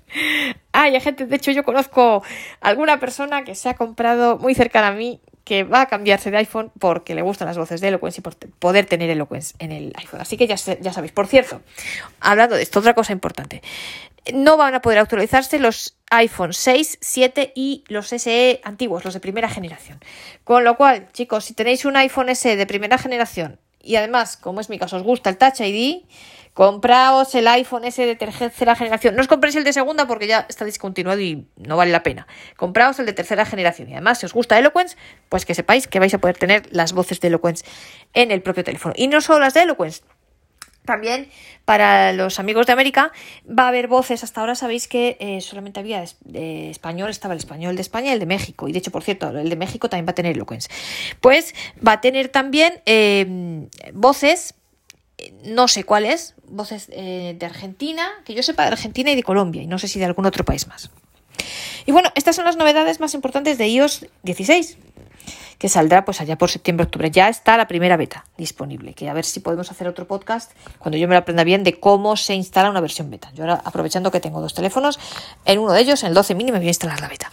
hay 0.71 0.99
gente, 0.99 1.25
de 1.25 1.35
hecho 1.35 1.51
yo 1.51 1.63
conozco 1.63 2.23
alguna 2.61 2.99
persona 2.99 3.43
que 3.43 3.55
se 3.55 3.69
ha 3.69 3.73
comprado 3.75 4.37
muy 4.37 4.55
cercana 4.55 4.89
a 4.89 4.91
mí 4.91 5.19
que 5.43 5.63
va 5.63 5.81
a 5.81 5.85
cambiarse 5.85 6.29
de 6.29 6.37
iPhone 6.37 6.71
porque 6.77 7.15
le 7.15 7.21
gustan 7.21 7.47
las 7.47 7.57
voces 7.57 7.79
de 7.79 7.87
Eloquence 7.87 8.19
y 8.19 8.21
por 8.21 8.35
poder 8.35 8.85
tener 8.85 9.09
Eloquence 9.09 9.55
en 9.59 9.71
el 9.71 9.93
iPhone. 9.95 10.19
Así 10.19 10.35
que 10.35 10.45
ya, 10.45 10.55
ya 10.55 10.91
sabéis. 10.91 11.13
Por 11.13 11.25
cierto, 11.27 11.61
hablando 12.19 12.57
de 12.57 12.63
esto, 12.63 12.79
otra 12.79 12.93
cosa 12.93 13.13
importante. 13.13 13.61
No 14.33 14.57
van 14.57 14.75
a 14.75 14.81
poder 14.81 14.99
actualizarse 14.99 15.57
los 15.57 15.95
iPhone 16.11 16.51
6, 16.51 16.97
7 16.99 17.53
y 17.55 17.85
los 17.87 18.09
SE 18.09 18.59
antiguos, 18.65 19.05
los 19.05 19.13
de 19.13 19.21
primera 19.21 19.47
generación. 19.47 20.01
Con 20.43 20.65
lo 20.65 20.75
cual, 20.75 21.07
chicos, 21.13 21.45
si 21.45 21.53
tenéis 21.53 21.85
un 21.85 21.95
iPhone 21.95 22.35
SE 22.35 22.57
de 22.57 22.65
primera 22.65 22.97
generación 22.97 23.57
y 23.87 23.95
además, 23.95 24.35
como 24.35 24.59
es 24.59 24.69
mi 24.69 24.77
caso, 24.77 24.97
os 24.97 25.03
gusta 25.03 25.29
el 25.29 25.37
Touch 25.37 25.61
ID, 25.61 26.03
Compraos 26.57 27.35
el 27.35 27.47
iPhone 27.49 27.85
S 27.85 28.03
de 28.03 28.15
tercera 28.15 28.75
generación. 28.75 29.15
No 29.15 29.21
os 29.21 29.27
compréis 29.27 29.55
el 29.55 29.63
de 29.63 29.73
segunda 29.73 30.07
porque 30.07 30.25
ya 30.25 30.47
está 30.49 30.65
discontinuado 30.65 31.21
y 31.21 31.45
no 31.55 31.77
vale 31.77 31.91
la 31.91 32.01
pena. 32.01 32.25
Compraos 32.55 32.97
el 32.97 33.05
de 33.05 33.13
tercera 33.13 33.45
generación. 33.45 33.89
Y 33.89 33.93
además, 33.93 34.17
si 34.17 34.25
os 34.25 34.33
gusta 34.33 34.57
Eloquence, 34.57 34.97
pues 35.29 35.45
que 35.45 35.53
sepáis 35.53 35.87
que 35.87 35.99
vais 35.99 36.15
a 36.15 36.17
poder 36.17 36.35
tener 36.35 36.67
las 36.71 36.93
voces 36.93 37.19
de 37.19 37.27
Eloquence 37.27 37.63
en 38.15 38.31
el 38.31 38.41
propio 38.41 38.63
teléfono. 38.63 38.95
Y 38.97 39.07
no 39.07 39.21
solo 39.21 39.41
las 39.41 39.53
de 39.53 39.61
Eloquence. 39.61 40.01
También 40.83 41.29
para 41.63 42.11
los 42.13 42.39
amigos 42.39 42.65
de 42.65 42.73
América 42.73 43.11
va 43.47 43.65
a 43.65 43.67
haber 43.67 43.87
voces. 43.87 44.23
Hasta 44.23 44.41
ahora 44.41 44.55
sabéis 44.55 44.87
que 44.87 45.15
eh, 45.19 45.41
solamente 45.41 45.79
había 45.79 46.01
español, 46.01 47.11
estaba 47.11 47.35
el 47.35 47.39
español 47.39 47.75
de 47.75 47.83
España 47.83 48.09
y 48.09 48.13
el 48.13 48.19
de 48.19 48.25
México. 48.25 48.67
Y 48.67 48.71
de 48.71 48.79
hecho, 48.79 48.89
por 48.89 49.03
cierto, 49.03 49.29
el 49.29 49.49
de 49.49 49.57
México 49.57 49.89
también 49.89 50.07
va 50.07 50.11
a 50.13 50.15
tener 50.15 50.35
Eloquence. 50.35 50.69
Pues 51.21 51.53
va 51.87 51.91
a 51.91 52.01
tener 52.01 52.29
también 52.29 52.81
eh, 52.87 53.67
voces 53.93 54.55
no 55.43 55.67
sé 55.67 55.83
cuáles, 55.83 56.35
voces 56.47 56.87
eh, 56.91 57.35
de 57.37 57.45
Argentina, 57.45 58.07
que 58.25 58.33
yo 58.33 58.43
sepa 58.43 58.63
de 58.63 58.69
Argentina 58.69 59.11
y 59.11 59.15
de 59.15 59.23
Colombia, 59.23 59.61
y 59.61 59.67
no 59.67 59.79
sé 59.79 59.87
si 59.87 59.99
de 59.99 60.05
algún 60.05 60.25
otro 60.25 60.45
país 60.45 60.67
más. 60.67 60.89
Y 61.85 61.91
bueno, 61.91 62.11
estas 62.15 62.35
son 62.35 62.45
las 62.45 62.57
novedades 62.57 62.99
más 62.99 63.13
importantes 63.13 63.57
de 63.57 63.67
iOS 63.67 64.05
16, 64.23 64.77
que 65.57 65.69
saldrá 65.69 66.05
pues 66.05 66.21
allá 66.21 66.37
por 66.37 66.49
septiembre-octubre. 66.49 67.09
Ya 67.09 67.29
está 67.29 67.57
la 67.57 67.67
primera 67.67 67.97
beta 67.97 68.25
disponible, 68.37 68.93
que 68.93 69.09
a 69.09 69.13
ver 69.13 69.25
si 69.25 69.39
podemos 69.39 69.71
hacer 69.71 69.87
otro 69.87 70.07
podcast 70.07 70.51
cuando 70.77 70.97
yo 70.97 71.07
me 71.07 71.15
lo 71.15 71.19
aprenda 71.19 71.43
bien 71.43 71.63
de 71.63 71.79
cómo 71.79 72.15
se 72.15 72.35
instala 72.35 72.69
una 72.69 72.81
versión 72.81 73.09
beta. 73.09 73.31
Yo 73.33 73.43
ahora, 73.43 73.61
aprovechando 73.63 74.11
que 74.11 74.19
tengo 74.19 74.41
dos 74.41 74.53
teléfonos, 74.53 74.99
en 75.45 75.59
uno 75.59 75.73
de 75.73 75.81
ellos, 75.81 76.03
en 76.03 76.09
el 76.09 76.13
12 76.13 76.35
mini, 76.35 76.51
me 76.51 76.59
voy 76.59 76.67
a 76.67 76.71
instalar 76.71 77.01
la 77.01 77.07
beta. 77.07 77.31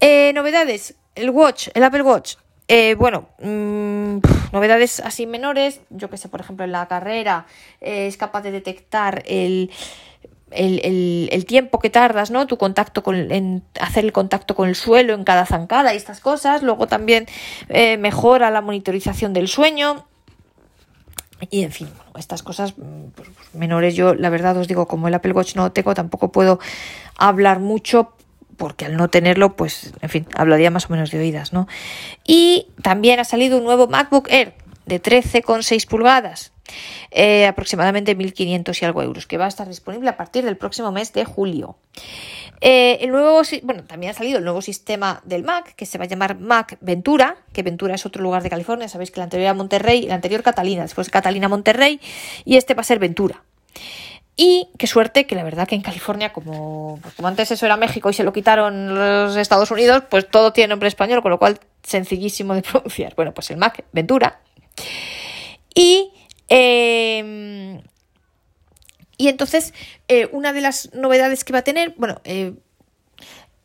Eh, 0.00 0.32
novedades, 0.34 0.94
el 1.14 1.30
Watch, 1.30 1.68
el 1.74 1.84
Apple 1.84 2.02
Watch, 2.02 2.36
eh, 2.74 2.94
bueno, 2.94 3.28
mm, 3.38 4.20
novedades 4.50 5.00
así 5.00 5.26
menores, 5.26 5.82
yo 5.90 6.08
que 6.08 6.16
sé, 6.16 6.30
por 6.30 6.40
ejemplo, 6.40 6.64
en 6.64 6.72
la 6.72 6.88
carrera 6.88 7.44
eh, 7.82 8.06
es 8.06 8.16
capaz 8.16 8.40
de 8.40 8.50
detectar 8.50 9.22
el, 9.26 9.70
el, 10.50 11.44
tiempo 11.44 11.80
que 11.80 11.90
tardas, 11.90 12.30
¿no? 12.30 12.46
Tu 12.46 12.56
contacto 12.56 13.02
con, 13.02 13.30
en 13.30 13.62
hacer 13.78 14.06
el 14.06 14.12
contacto 14.12 14.54
con 14.54 14.70
el 14.70 14.74
suelo 14.74 15.12
en 15.12 15.24
cada 15.24 15.44
zancada 15.44 15.92
y 15.92 15.98
estas 15.98 16.20
cosas. 16.20 16.62
Luego 16.62 16.86
también 16.86 17.26
eh, 17.68 17.98
mejora 17.98 18.50
la 18.50 18.62
monitorización 18.62 19.34
del 19.34 19.48
sueño. 19.48 20.06
Y 21.50 21.64
en 21.64 21.72
fin, 21.72 21.90
estas 22.16 22.42
cosas 22.42 22.78
mm, 22.78 23.10
pues, 23.14 23.28
pues, 23.36 23.54
menores, 23.54 23.94
yo 23.96 24.14
la 24.14 24.30
verdad 24.30 24.56
os 24.56 24.66
digo, 24.66 24.86
como 24.88 25.08
el 25.08 25.14
Apple 25.14 25.34
Watch 25.34 25.56
no 25.56 25.72
tengo, 25.72 25.92
tampoco 25.92 26.32
puedo 26.32 26.58
hablar 27.18 27.60
mucho 27.60 28.14
porque 28.56 28.84
al 28.84 28.96
no 28.96 29.08
tenerlo, 29.08 29.56
pues, 29.56 29.92
en 30.00 30.08
fin, 30.08 30.26
hablaría 30.34 30.70
más 30.70 30.86
o 30.86 30.92
menos 30.92 31.10
de 31.10 31.18
oídas, 31.18 31.52
¿no? 31.52 31.68
Y 32.26 32.68
también 32.82 33.20
ha 33.20 33.24
salido 33.24 33.58
un 33.58 33.64
nuevo 33.64 33.88
MacBook 33.88 34.28
Air 34.30 34.54
de 34.86 35.00
13,6 35.00 35.86
pulgadas, 35.86 36.52
eh, 37.10 37.46
aproximadamente 37.46 38.16
1.500 38.16 38.82
y 38.82 38.84
algo 38.84 39.02
euros, 39.02 39.26
que 39.26 39.38
va 39.38 39.46
a 39.46 39.48
estar 39.48 39.68
disponible 39.68 40.08
a 40.08 40.16
partir 40.16 40.44
del 40.44 40.56
próximo 40.56 40.92
mes 40.92 41.12
de 41.12 41.24
julio. 41.24 41.76
Eh, 42.60 42.98
el 43.00 43.10
nuevo, 43.10 43.42
bueno, 43.64 43.84
también 43.84 44.10
ha 44.10 44.14
salido 44.14 44.38
el 44.38 44.44
nuevo 44.44 44.62
sistema 44.62 45.20
del 45.24 45.42
Mac, 45.42 45.74
que 45.74 45.86
se 45.86 45.98
va 45.98 46.04
a 46.04 46.08
llamar 46.08 46.38
Mac 46.38 46.78
Ventura, 46.80 47.36
que 47.52 47.62
Ventura 47.62 47.94
es 47.94 48.06
otro 48.06 48.22
lugar 48.22 48.42
de 48.42 48.50
California, 48.50 48.88
sabéis 48.88 49.10
que 49.10 49.20
el 49.20 49.24
anterior 49.24 49.46
era 49.46 49.54
Monterrey, 49.54 50.04
el 50.04 50.12
anterior 50.12 50.42
Catalina, 50.42 50.82
después 50.82 51.10
Catalina 51.10 51.48
Monterrey, 51.48 52.00
y 52.44 52.56
este 52.56 52.74
va 52.74 52.82
a 52.82 52.84
ser 52.84 52.98
Ventura. 52.98 53.42
Y 54.36 54.68
qué 54.78 54.86
suerte 54.86 55.26
que 55.26 55.34
la 55.34 55.44
verdad 55.44 55.68
que 55.68 55.74
en 55.74 55.82
California, 55.82 56.32
como, 56.32 56.98
pues 57.02 57.14
como 57.14 57.28
antes 57.28 57.50
eso 57.50 57.66
era 57.66 57.76
México 57.76 58.08
y 58.08 58.14
se 58.14 58.24
lo 58.24 58.32
quitaron 58.32 58.94
los 58.94 59.36
Estados 59.36 59.70
Unidos, 59.70 60.04
pues 60.08 60.28
todo 60.28 60.52
tiene 60.52 60.68
nombre 60.68 60.88
español, 60.88 61.20
con 61.20 61.30
lo 61.30 61.38
cual 61.38 61.60
sencillísimo 61.82 62.54
de 62.54 62.62
pronunciar. 62.62 63.14
Bueno, 63.14 63.34
pues 63.34 63.50
el 63.50 63.58
Mac 63.58 63.84
Ventura. 63.92 64.40
Y, 65.74 66.10
em, 66.48 67.82
y 69.18 69.28
entonces, 69.28 69.74
eh, 70.08 70.28
una 70.32 70.52
de 70.52 70.62
las 70.62 70.94
novedades 70.94 71.44
que 71.44 71.52
va 71.52 71.60
a 71.60 71.64
tener, 71.64 71.94
bueno, 71.98 72.20
eh, 72.24 72.54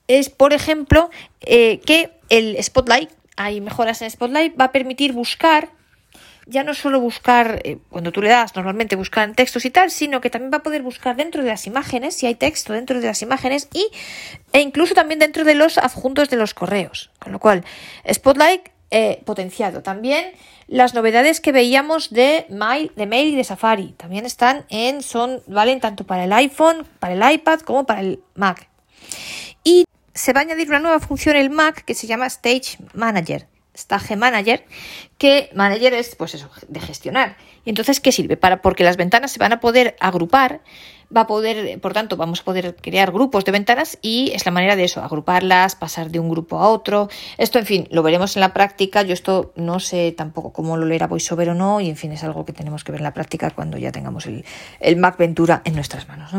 es 0.07 0.29
por 0.29 0.53
ejemplo 0.53 1.09
eh, 1.41 1.79
que 1.85 2.11
el 2.29 2.61
Spotlight, 2.61 3.09
hay 3.35 3.61
mejoras 3.61 4.01
en 4.01 4.09
Spotlight, 4.09 4.59
va 4.59 4.65
a 4.65 4.71
permitir 4.71 5.13
buscar 5.13 5.69
ya 6.47 6.63
no 6.63 6.73
solo 6.73 6.99
buscar, 6.99 7.61
eh, 7.63 7.77
cuando 7.89 8.11
tú 8.11 8.21
le 8.21 8.29
das 8.29 8.55
normalmente 8.55 8.95
buscar 8.95 9.27
en 9.27 9.35
textos 9.35 9.65
y 9.65 9.69
tal, 9.69 9.91
sino 9.91 10.21
que 10.21 10.29
también 10.29 10.51
va 10.51 10.57
a 10.57 10.63
poder 10.63 10.81
buscar 10.81 11.15
dentro 11.15 11.43
de 11.43 11.49
las 11.49 11.67
imágenes, 11.67 12.15
si 12.15 12.25
hay 12.25 12.35
texto 12.35 12.73
dentro 12.73 12.99
de 12.99 13.07
las 13.07 13.21
imágenes, 13.21 13.67
y, 13.73 13.89
e 14.53 14.61
incluso 14.61 14.93
también 14.93 15.19
dentro 15.19 15.43
de 15.43 15.55
los 15.55 15.77
adjuntos 15.77 16.29
de 16.29 16.37
los 16.37 16.53
correos. 16.53 17.11
Con 17.19 17.33
lo 17.33 17.39
cual, 17.39 17.63
Spotlight 18.11 18.69
eh, 18.89 19.21
potenciado. 19.25 19.83
También 19.83 20.31
las 20.67 20.93
novedades 20.93 21.41
que 21.41 21.51
veíamos 21.51 22.09
de 22.09 22.45
Mail, 22.49 22.91
de 22.95 23.05
Mail 23.05 23.33
y 23.33 23.35
de 23.35 23.43
Safari 23.43 23.93
también 23.97 24.25
están 24.25 24.65
en, 24.69 25.01
son, 25.01 25.43
valen 25.47 25.81
tanto 25.81 26.05
para 26.05 26.23
el 26.23 26.31
iPhone, 26.31 26.87
para 26.99 27.13
el 27.13 27.33
iPad 27.33 27.59
como 27.61 27.85
para 27.85 27.99
el 27.99 28.21
Mac. 28.35 28.69
Y 29.63 29.83
se 30.13 30.31
va 30.31 30.39
a 30.39 30.43
añadir 30.43 30.69
una 30.69 30.79
nueva 30.79 31.01
función 31.01 31.35
el 31.35 31.49
Mac 31.49 31.83
que 31.83 31.93
se 31.93 32.07
llama 32.07 32.27
Stage 32.27 32.77
Manager 32.93 33.47
Stage 33.77 34.15
Manager, 34.15 34.65
que 35.17 35.49
Manager 35.53 35.93
es, 35.93 36.15
pues 36.15 36.33
eso, 36.33 36.49
de 36.67 36.79
gestionar. 36.79 37.37
Y 37.63 37.69
entonces, 37.69 37.99
¿qué 37.99 38.11
sirve? 38.11 38.37
Para, 38.37 38.61
porque 38.61 38.83
las 38.83 38.97
ventanas 38.97 39.31
se 39.31 39.39
van 39.39 39.53
a 39.53 39.59
poder 39.59 39.95
agrupar, 39.99 40.61
va 41.15 41.21
a 41.21 41.27
poder, 41.27 41.79
por 41.79 41.93
tanto, 41.93 42.17
vamos 42.17 42.41
a 42.41 42.43
poder 42.43 42.75
crear 42.75 43.11
grupos 43.11 43.45
de 43.45 43.51
ventanas 43.51 43.97
y 44.01 44.31
es 44.33 44.45
la 44.45 44.51
manera 44.51 44.75
de 44.75 44.83
eso, 44.83 45.01
agruparlas, 45.01 45.75
pasar 45.75 46.09
de 46.09 46.19
un 46.19 46.29
grupo 46.29 46.59
a 46.59 46.67
otro. 46.69 47.09
Esto, 47.37 47.59
en 47.59 47.65
fin, 47.65 47.87
lo 47.91 48.03
veremos 48.03 48.35
en 48.35 48.41
la 48.41 48.53
práctica. 48.53 49.03
Yo 49.03 49.13
esto 49.13 49.53
no 49.55 49.79
sé 49.79 50.11
tampoco 50.11 50.51
cómo 50.51 50.75
lo 50.77 50.85
leerá 50.85 51.07
VoiceOver 51.07 51.49
o 51.49 51.53
no, 51.53 51.79
y 51.79 51.89
en 51.89 51.95
fin, 51.95 52.11
es 52.11 52.23
algo 52.23 52.45
que 52.45 52.53
tenemos 52.53 52.83
que 52.83 52.91
ver 52.91 53.01
en 53.01 53.05
la 53.05 53.13
práctica 53.13 53.51
cuando 53.51 53.77
ya 53.77 53.91
tengamos 53.91 54.25
el, 54.25 54.43
el 54.79 54.97
Mac 54.97 55.17
Ventura 55.17 55.61
en 55.63 55.75
nuestras 55.75 56.07
manos. 56.07 56.31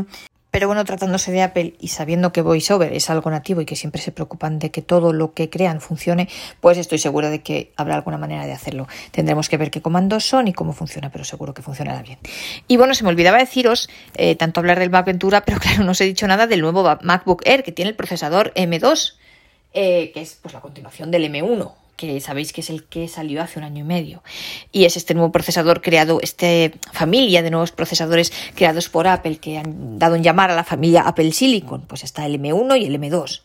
Pero 0.51 0.67
bueno, 0.67 0.85
tratándose 0.85 1.31
de 1.31 1.43
Apple 1.43 1.75
y 1.79 1.89
sabiendo 1.89 2.33
que 2.33 2.41
VoiceOver 2.41 2.93
es 2.95 3.11
algo 3.11 3.31
nativo 3.31 3.61
y 3.61 3.67
que 3.67 3.77
siempre 3.77 4.01
se 4.01 4.13
preocupan 4.13 4.59
de 4.59 4.71
que 4.71 4.81
todo 4.81 5.13
lo 5.13 5.35
que 5.35 5.51
crean 5.51 5.81
funcione, 5.81 6.29
pues 6.61 6.79
estoy 6.79 6.99
segura 6.99 7.29
de 7.29 7.43
que 7.43 7.73
habrá 7.77 7.97
alguna 7.97 8.17
manera 8.17 8.47
de 8.47 8.53
hacerlo. 8.53 8.89
Tendremos 9.11 9.49
que 9.49 9.59
ver 9.59 9.71
qué 9.71 9.83
comandos 9.83 10.25
son 10.25 10.49
y 10.49 10.55
cómo 10.55 10.73
funciona, 10.73 11.11
pero 11.11 11.25
seguro 11.25 11.53
que 11.53 11.63
funcionará 11.63 12.03
bien. 12.03 12.19
Y 12.67 12.79
bueno, 12.79 12.95
se 12.95 13.05
me 13.05 13.11
olvidaba 13.11 13.39
deciros, 13.39 13.91
eh, 14.15 14.37
tanto 14.37 14.61
hablar 14.61 14.79
del 14.79 14.91
Mac 14.91 15.05
Ventura, 15.05 15.45
pero 15.45 15.59
claro, 15.61 15.85
no 15.85 15.91
os 15.91 16.01
he 16.01 16.05
dicho 16.05 16.27
nada 16.27 16.47
del 16.47 16.63
nuevo 16.63 16.83
MacBook 17.03 17.43
Air 17.45 17.63
que 17.63 17.73
tiene 17.73 17.91
el 17.91 17.97
procesador 17.97 18.53
M2, 18.55 19.17
eh, 19.75 20.13
que 20.15 20.23
es 20.23 20.39
pues 20.41 20.55
la 20.55 20.61
continuación 20.61 21.11
del 21.11 21.25
M1 21.31 21.88
que 21.99 22.21
sabéis 22.21 22.53
que 22.53 22.63
es 22.63 22.71
el 22.71 22.85
que 22.85 23.09
salió 23.09 23.43
hace 23.43 23.59
un 23.59 23.65
año 23.65 23.81
y 23.81 23.87
medio. 23.87 24.23
Y 24.73 24.85
es 24.85 24.97
este 24.97 25.15
nuevo 25.15 25.33
procesador 25.33 25.83
creado, 25.83 26.21
esta 26.23 26.47
familia 26.93 27.43
de 27.43 27.51
nuevos 27.51 27.73
procesadores 27.73 28.33
creados 28.55 28.89
por 28.89 29.09
Apple 29.09 29.39
que 29.39 29.59
han 29.59 29.99
dado 29.99 30.15
en 30.15 30.23
llamar 30.23 30.51
a 30.51 30.55
la 30.55 30.63
familia 30.63 31.03
Apple 31.03 31.33
Silicon. 31.33 31.83
Pues 31.83 32.05
está 32.05 32.25
el 32.25 32.41
M1 32.41 32.81
y 32.81 32.87
el 32.87 32.95
M2. 32.95 33.43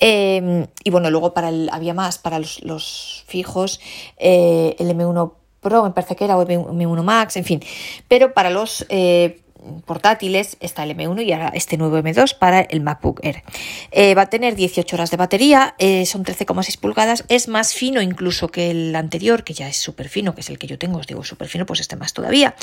Em, 0.00 0.66
y 0.82 0.90
bueno, 0.90 1.08
luego 1.08 1.32
para 1.32 1.48
el, 1.50 1.70
había 1.72 1.94
más 1.94 2.18
para 2.18 2.40
los, 2.40 3.24
fijos, 3.28 3.80
eh, 4.18 4.74
el 4.78 4.90
M1 4.90 5.32
Pro, 5.60 5.84
me 5.84 5.92
parece 5.92 6.16
que 6.16 6.24
era, 6.24 6.36
o 6.36 6.44
M1 6.44 7.02
Max, 7.04 7.36
en 7.36 7.44
fin. 7.44 7.62
Pero 8.08 8.34
para 8.34 8.50
los 8.50 8.84
eh, 8.88 9.43
portátiles 9.86 10.56
está 10.60 10.84
el 10.84 10.96
M1 10.96 11.24
y 11.24 11.32
ahora 11.32 11.52
este 11.54 11.76
nuevo 11.76 11.98
M2 11.98 12.36
para 12.38 12.60
el 12.60 12.80
MacBook 12.80 13.20
Air. 13.22 13.42
Eh, 13.90 14.14
va 14.14 14.22
a 14.22 14.26
tener 14.26 14.54
18 14.56 14.96
horas 14.96 15.10
de 15.10 15.16
batería, 15.16 15.74
eh, 15.78 16.06
son 16.06 16.24
13,6 16.24 16.78
pulgadas, 16.78 17.24
es 17.28 17.48
más 17.48 17.74
fino 17.74 18.00
incluso 18.02 18.48
que 18.48 18.70
el 18.70 18.94
anterior, 18.96 19.44
que 19.44 19.54
ya 19.54 19.68
es 19.68 19.76
súper 19.76 20.08
fino, 20.08 20.34
que 20.34 20.40
es 20.40 20.50
el 20.50 20.58
que 20.58 20.66
yo 20.66 20.78
tengo, 20.78 20.98
os 20.98 21.06
digo 21.06 21.24
súper 21.24 21.48
fino, 21.48 21.66
pues 21.66 21.80
este 21.80 21.96
más 21.96 22.12
todavía. 22.12 22.54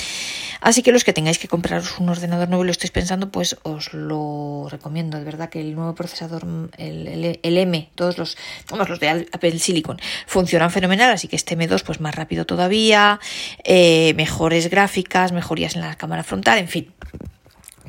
Así 0.62 0.84
que 0.84 0.92
los 0.92 1.04
que 1.04 1.14
tengáis 1.14 1.40
que 1.40 1.48
compraros 1.48 2.00
un 2.00 2.10
ordenador 2.10 2.50
nuevo 2.50 2.64
y 2.64 2.68
lo 2.68 2.72
estáis 2.72 2.92
pensando, 2.92 3.32
pues 3.32 3.58
os 3.64 3.94
lo 3.94 4.68
recomiendo. 4.70 5.18
De 5.18 5.24
verdad 5.24 5.50
que 5.50 5.62
el 5.62 5.76
nuevo 5.76 5.96
procesador, 5.96 6.46
el, 6.78 7.40
M, 7.44 7.90
todos 7.96 8.18
los, 8.18 8.38
vamos, 8.70 8.90
los 8.90 9.00
de 9.00 9.10
Apple 9.10 9.60
Silicon, 9.60 10.00
funcionan 10.28 10.72
fenomenal, 10.72 11.12
así 11.12 11.28
que 11.28 11.36
este 11.36 11.58
M2 11.58 11.84
pues 11.84 12.00
más 12.00 12.16
rápido 12.16 12.46
todavía, 12.46 13.20
eh, 13.64 14.14
mejores 14.16 14.70
gráficas, 14.70 15.32
mejorías 15.32 15.76
en 15.76 15.82
la 15.82 15.96
cámara 15.96 16.24
frontal, 16.24 16.58
en 16.60 16.68
fin, 16.68 16.91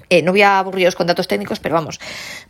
eh, 0.09 0.23
no 0.23 0.33
voy 0.33 0.43
a 0.43 0.59
aburriros 0.59 0.95
con 0.95 1.07
datos 1.07 1.27
técnicos, 1.27 1.59
pero 1.59 1.75
vamos, 1.75 1.99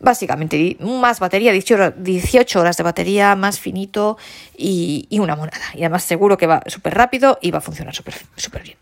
básicamente 0.01 0.77
más 0.81 1.21
batería, 1.21 1.53
18 1.53 2.61
horas 2.61 2.77
de 2.77 2.83
batería, 2.83 3.37
más 3.37 3.61
finito 3.61 4.19
y, 4.57 5.07
una 5.13 5.37
monada. 5.37 5.65
Y 5.75 5.83
además 5.83 6.03
seguro 6.03 6.37
que 6.37 6.47
va 6.49 6.63
súper 6.67 6.95
rápido 6.95 7.39
y 7.41 7.53
va 7.53 7.59
a 7.59 7.61
funcionar 7.61 7.95
súper 7.95 8.63
bien. 8.63 8.77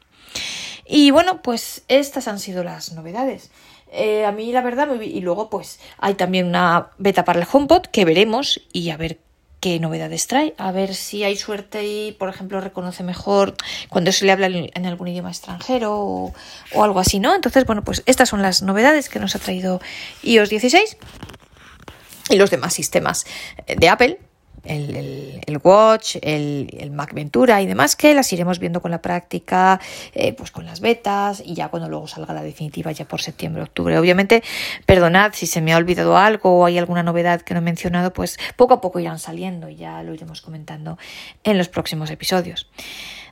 Y 0.87 1.13
bueno, 1.13 1.41
pues 1.41 1.85
estas 1.87 2.27
han 2.27 2.41
sido 2.41 2.65
las 2.65 2.93
novedades. 2.93 3.51
Eh, 3.93 4.25
a 4.25 4.33
mí 4.33 4.51
la 4.53 4.61
verdad, 4.61 4.89
y 5.01 5.21
luego 5.21 5.51
pues 5.51 5.79
hay 5.99 6.15
también 6.15 6.47
una 6.47 6.89
beta 6.99 7.25
para 7.25 7.41
el 7.41 7.47
HomePod 7.51 7.83
que 7.83 8.05
veremos 8.05 8.61
y 8.73 8.91
a 8.91 8.97
ver 8.97 9.19
qué 9.61 9.79
novedades 9.79 10.27
trae, 10.27 10.55
a 10.59 10.73
ver 10.73 10.95
si 10.95 11.23
hay 11.23 11.37
suerte 11.37 11.87
y, 11.87 12.13
por 12.13 12.29
ejemplo, 12.29 12.61
reconoce 12.61 13.03
mejor 13.03 13.55
cuando 13.89 14.11
se 14.11 14.25
le 14.25 14.33
habla 14.33 14.47
en 14.47 14.87
algún 14.87 15.09
idioma 15.09 15.31
extranjero 15.31 15.95
o, 15.99 16.35
algo 16.83 16.99
así, 16.99 17.21
¿no? 17.21 17.35
Entonces, 17.35 17.67
bueno, 17.67 17.85
pues 17.85 18.03
estas 18.07 18.29
son 18.29 18.43
las 18.43 18.63
novedades 18.63 19.09
que 19.09 19.21
nos 19.21 19.37
ha 19.37 19.39
traído 19.39 19.81
iOS 20.23 20.49
16 20.49 20.97
y 22.31 22.37
los 22.37 22.51
demás 22.51 22.73
sistemas 22.73 23.27
de 23.67 23.89
Apple 23.89 24.19
el, 24.65 25.61
Watch, 25.63 26.17
el, 26.23 26.91
Mac 26.93 27.15
Ventura 27.15 27.61
y 27.63 27.67
demás, 27.67 27.97
que 27.97 28.15
las 28.15 28.33
iremos 28.33 28.59
viendo 28.59 28.81
con 28.81 28.91
la 28.91 29.03
práctica, 29.03 29.81
eh, 30.15 30.33
pues 30.33 30.51
con 30.51 30.67
las 30.67 30.81
betas 30.81 31.43
y 31.45 31.55
ya 31.55 31.69
cuando 31.69 31.89
luego 31.89 32.07
salga 32.07 32.35
la 32.35 32.43
definitiva, 32.43 32.93
ya 32.93 33.07
por 33.07 33.21
septiembre, 33.21 33.63
octubre. 33.63 33.99
Obviamente, 33.99 34.43
perdonad 34.87 35.33
si 35.35 35.47
se 35.47 35.61
me 35.61 35.73
ha 35.73 35.77
olvidado 35.77 36.17
algo 36.17 36.61
o 36.61 36.65
hay 36.65 36.79
alguna 36.79 37.03
novedad 37.03 37.43
que 37.43 37.55
no 37.55 37.59
he 37.59 37.63
mencionado, 37.63 38.13
pues 38.13 38.39
poco 38.57 38.75
a 38.75 38.81
poco 38.81 39.01
irán 39.01 39.19
saliendo 39.19 39.69
y 39.69 39.77
ya 39.77 40.03
lo 40.03 40.15
iremos 40.15 40.41
comentando 40.41 40.99
en 41.45 41.59
los 41.59 41.69
próximos 41.69 42.11
episodios. 42.11 42.69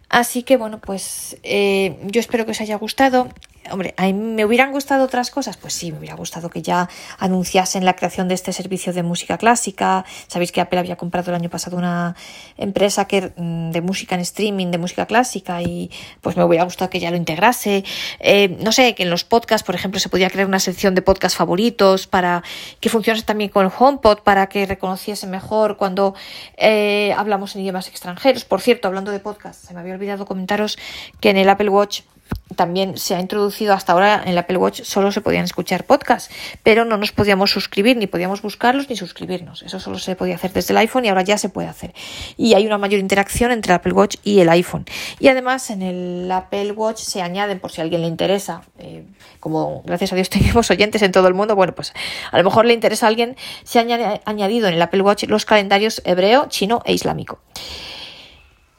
Así 0.08 0.42
que 0.42 0.56
bueno, 0.56 0.78
pues 0.78 1.36
eh, 1.42 1.98
yo 2.04 2.20
espero 2.20 2.46
que 2.46 2.52
os 2.52 2.60
haya 2.60 2.76
gustado. 2.76 3.28
Hombre, 3.70 3.94
¿a 3.96 4.12
¿me 4.12 4.44
hubieran 4.44 4.72
gustado 4.72 5.04
otras 5.04 5.30
cosas? 5.30 5.56
Pues 5.56 5.74
sí, 5.74 5.92
me 5.92 5.98
hubiera 5.98 6.14
gustado 6.14 6.50
que 6.50 6.62
ya 6.62 6.88
anunciasen 7.18 7.84
la 7.84 7.94
creación 7.94 8.28
de 8.28 8.34
este 8.34 8.52
servicio 8.52 8.92
de 8.92 9.02
música 9.02 9.38
clásica. 9.38 10.04
Sabéis 10.26 10.52
que 10.52 10.60
Apple 10.60 10.78
había 10.78 10.96
comprado 10.96 11.30
el 11.30 11.36
año 11.36 11.50
pasado 11.50 11.76
una 11.76 12.16
empresa 12.56 13.06
que, 13.06 13.32
mm, 13.36 13.70
de 13.70 13.80
música 13.80 14.14
en 14.14 14.22
streaming, 14.22 14.70
de 14.70 14.78
música 14.78 15.06
clásica, 15.06 15.62
y 15.62 15.90
pues 16.20 16.36
me 16.36 16.44
hubiera 16.44 16.64
gustado 16.64 16.90
que 16.90 17.00
ya 17.00 17.10
lo 17.10 17.16
integrase. 17.16 17.84
Eh, 18.20 18.56
no 18.60 18.72
sé, 18.72 18.94
que 18.94 19.02
en 19.02 19.10
los 19.10 19.24
podcasts, 19.24 19.64
por 19.64 19.74
ejemplo, 19.74 20.00
se 20.00 20.08
podía 20.08 20.30
crear 20.30 20.46
una 20.46 20.60
sección 20.60 20.94
de 20.94 21.02
podcast 21.02 21.36
favoritos 21.36 22.06
para 22.06 22.42
que 22.80 22.88
funcionase 22.88 23.24
también 23.24 23.50
con 23.50 23.66
el 23.66 23.72
HomePod, 23.76 24.18
para 24.18 24.48
que 24.48 24.66
reconociese 24.66 25.26
mejor 25.26 25.76
cuando 25.76 26.14
eh, 26.56 27.12
hablamos 27.16 27.54
en 27.54 27.62
idiomas 27.62 27.88
extranjeros. 27.88 28.44
Por 28.44 28.60
cierto, 28.60 28.88
hablando 28.88 29.10
de 29.10 29.20
podcast, 29.20 29.66
se 29.66 29.74
me 29.74 29.80
había 29.80 29.94
olvidado 29.94 30.26
comentaros 30.26 30.78
que 31.20 31.30
en 31.30 31.36
el 31.36 31.48
Apple 31.48 31.68
Watch 31.68 32.02
también 32.56 32.96
se 32.98 33.14
ha 33.14 33.20
introducido 33.20 33.72
hasta 33.72 33.92
ahora 33.92 34.22
en 34.22 34.30
el 34.30 34.38
Apple 34.38 34.56
Watch 34.56 34.82
solo 34.82 35.12
se 35.12 35.20
podían 35.20 35.44
escuchar 35.44 35.84
podcasts, 35.84 36.34
pero 36.62 36.84
no 36.84 36.96
nos 36.96 37.12
podíamos 37.12 37.50
suscribir, 37.50 37.96
ni 37.96 38.06
podíamos 38.06 38.42
buscarlos 38.42 38.90
ni 38.90 38.96
suscribirnos. 38.96 39.62
Eso 39.62 39.78
solo 39.78 39.98
se 39.98 40.16
podía 40.16 40.34
hacer 40.34 40.52
desde 40.52 40.72
el 40.72 40.78
iPhone 40.78 41.04
y 41.04 41.08
ahora 41.08 41.22
ya 41.22 41.38
se 41.38 41.48
puede 41.48 41.68
hacer. 41.68 41.94
Y 42.36 42.54
hay 42.54 42.66
una 42.66 42.78
mayor 42.78 43.00
interacción 43.00 43.52
entre 43.52 43.72
el 43.72 43.76
Apple 43.76 43.92
Watch 43.92 44.16
y 44.24 44.40
el 44.40 44.48
iPhone. 44.48 44.86
Y 45.20 45.28
además 45.28 45.70
en 45.70 45.82
el 45.82 46.30
Apple 46.32 46.72
Watch 46.72 46.98
se 46.98 47.22
añaden, 47.22 47.60
por 47.60 47.70
si 47.70 47.80
a 47.80 47.84
alguien 47.84 48.00
le 48.00 48.08
interesa, 48.08 48.62
eh, 48.78 49.04
como 49.40 49.82
gracias 49.84 50.12
a 50.12 50.16
Dios 50.16 50.28
tenemos 50.30 50.70
oyentes 50.70 51.02
en 51.02 51.12
todo 51.12 51.28
el 51.28 51.34
mundo, 51.34 51.54
bueno, 51.54 51.74
pues 51.74 51.92
a 52.32 52.38
lo 52.38 52.44
mejor 52.44 52.64
le 52.64 52.74
interesa 52.74 53.06
a 53.06 53.08
alguien, 53.08 53.36
se 53.62 53.78
ha 53.78 54.20
añadido 54.24 54.68
en 54.68 54.74
el 54.74 54.82
Apple 54.82 55.02
Watch 55.02 55.24
los 55.28 55.44
calendarios 55.44 56.02
hebreo, 56.04 56.46
chino 56.48 56.82
e 56.84 56.92
islámico. 56.92 57.38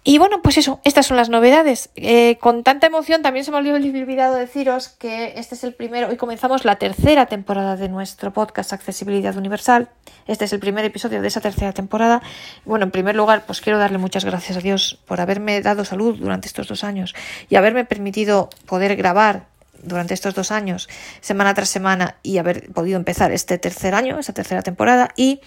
Y 0.10 0.17
bueno, 0.17 0.41
pues 0.41 0.58
eso, 0.58 0.80
estas 0.86 1.06
son 1.06 1.17
las 1.17 1.30
novedades. 1.30 1.91
Eh, 1.95 2.39
con 2.41 2.63
tanta 2.63 2.88
emoción 2.88 3.22
también 3.22 3.45
se 3.45 3.52
me 3.52 3.58
olvidó 3.58 3.76
olvidado 3.76 4.34
deciros 4.34 4.89
que 4.89 5.34
este 5.36 5.54
es 5.54 5.63
el 5.63 5.76
primero, 5.76 6.08
hoy 6.08 6.17
comenzamos 6.17 6.65
la 6.65 6.78
tercera 6.78 7.28
temporada 7.28 7.76
de 7.76 7.89
nuestro 7.89 8.34
podcast 8.34 8.74
Accesibilidad 8.74 9.38
Universal. 9.38 9.88
Este 10.26 10.45
es 10.45 10.54
el 10.54 10.60
primer 10.60 10.84
episodio 10.84 11.22
de 11.22 11.28
esa 11.28 11.41
tercera 11.41 11.74
temporada. 11.74 12.24
Bueno, 12.65 12.86
en 12.86 12.91
primer 12.91 13.15
lugar, 13.15 13.43
pues 13.45 13.62
quiero 13.62 13.78
darle 13.78 14.00
muchas 14.00 14.26
gracias 14.26 14.58
a 14.58 14.62
Dios 14.62 14.98
por 15.06 15.22
haberme 15.22 15.62
dado 15.62 15.86
salud 15.86 16.17
durante 16.17 16.48
estos 16.48 16.67
dos 16.67 16.84
años 16.84 17.13
y 17.48 17.58
haberme 17.58 17.86
permitido 17.86 18.50
poder 18.65 18.95
grabar 18.95 19.45
durante 19.84 20.15
estos 20.15 20.34
dos 20.34 20.50
años, 20.52 20.89
semana 21.22 21.54
tras 21.54 21.69
semana, 21.69 22.15
y 22.24 22.39
haber 22.39 22.72
podido 22.74 22.98
empezar 22.98 23.32
este 23.32 23.60
tercer 23.60 23.93
año, 23.93 24.17
esta 24.17 24.34
tercera 24.34 24.63
temporada. 24.63 25.10
Y 25.15 25.39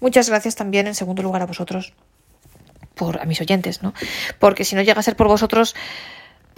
muchas 0.00 0.28
gracias 0.28 0.56
también, 0.56 0.88
en 0.88 0.96
segundo 0.96 1.22
lugar, 1.22 1.42
a 1.42 1.46
vosotros 1.46 1.92
por 2.98 3.22
a 3.22 3.24
mis 3.24 3.40
oyentes, 3.40 3.82
¿no? 3.82 3.94
Porque 4.38 4.64
si 4.64 4.76
no 4.76 4.82
llega 4.82 5.00
a 5.00 5.02
ser 5.02 5.16
por 5.16 5.28
vosotros, 5.28 5.74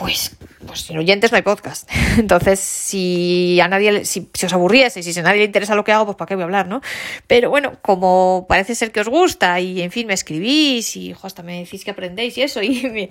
pues, 0.00 0.34
pues 0.66 0.80
sin 0.80 0.96
oyentes 0.96 1.30
no 1.30 1.36
hay 1.36 1.42
podcast. 1.42 1.86
Entonces, 2.18 2.58
si 2.58 3.60
a 3.60 3.68
nadie, 3.68 4.06
si, 4.06 4.30
si 4.32 4.46
os 4.46 4.52
aburriese, 4.54 5.02
si 5.02 5.18
a 5.20 5.22
nadie 5.22 5.40
le 5.40 5.44
interesa 5.44 5.74
lo 5.74 5.84
que 5.84 5.92
hago, 5.92 6.06
pues 6.06 6.16
para 6.16 6.26
qué 6.26 6.36
voy 6.36 6.42
a 6.42 6.44
hablar, 6.46 6.68
¿no? 6.68 6.80
Pero 7.26 7.50
bueno, 7.50 7.74
como 7.82 8.46
parece 8.48 8.74
ser 8.74 8.92
que 8.92 9.00
os 9.00 9.08
gusta 9.08 9.60
y 9.60 9.82
en 9.82 9.90
fin, 9.90 10.06
me 10.06 10.14
escribís 10.14 10.96
y 10.96 11.14
hasta 11.22 11.42
me 11.42 11.58
decís 11.58 11.84
que 11.84 11.90
aprendéis 11.90 12.38
y 12.38 12.42
eso, 12.42 12.62
y, 12.62 13.10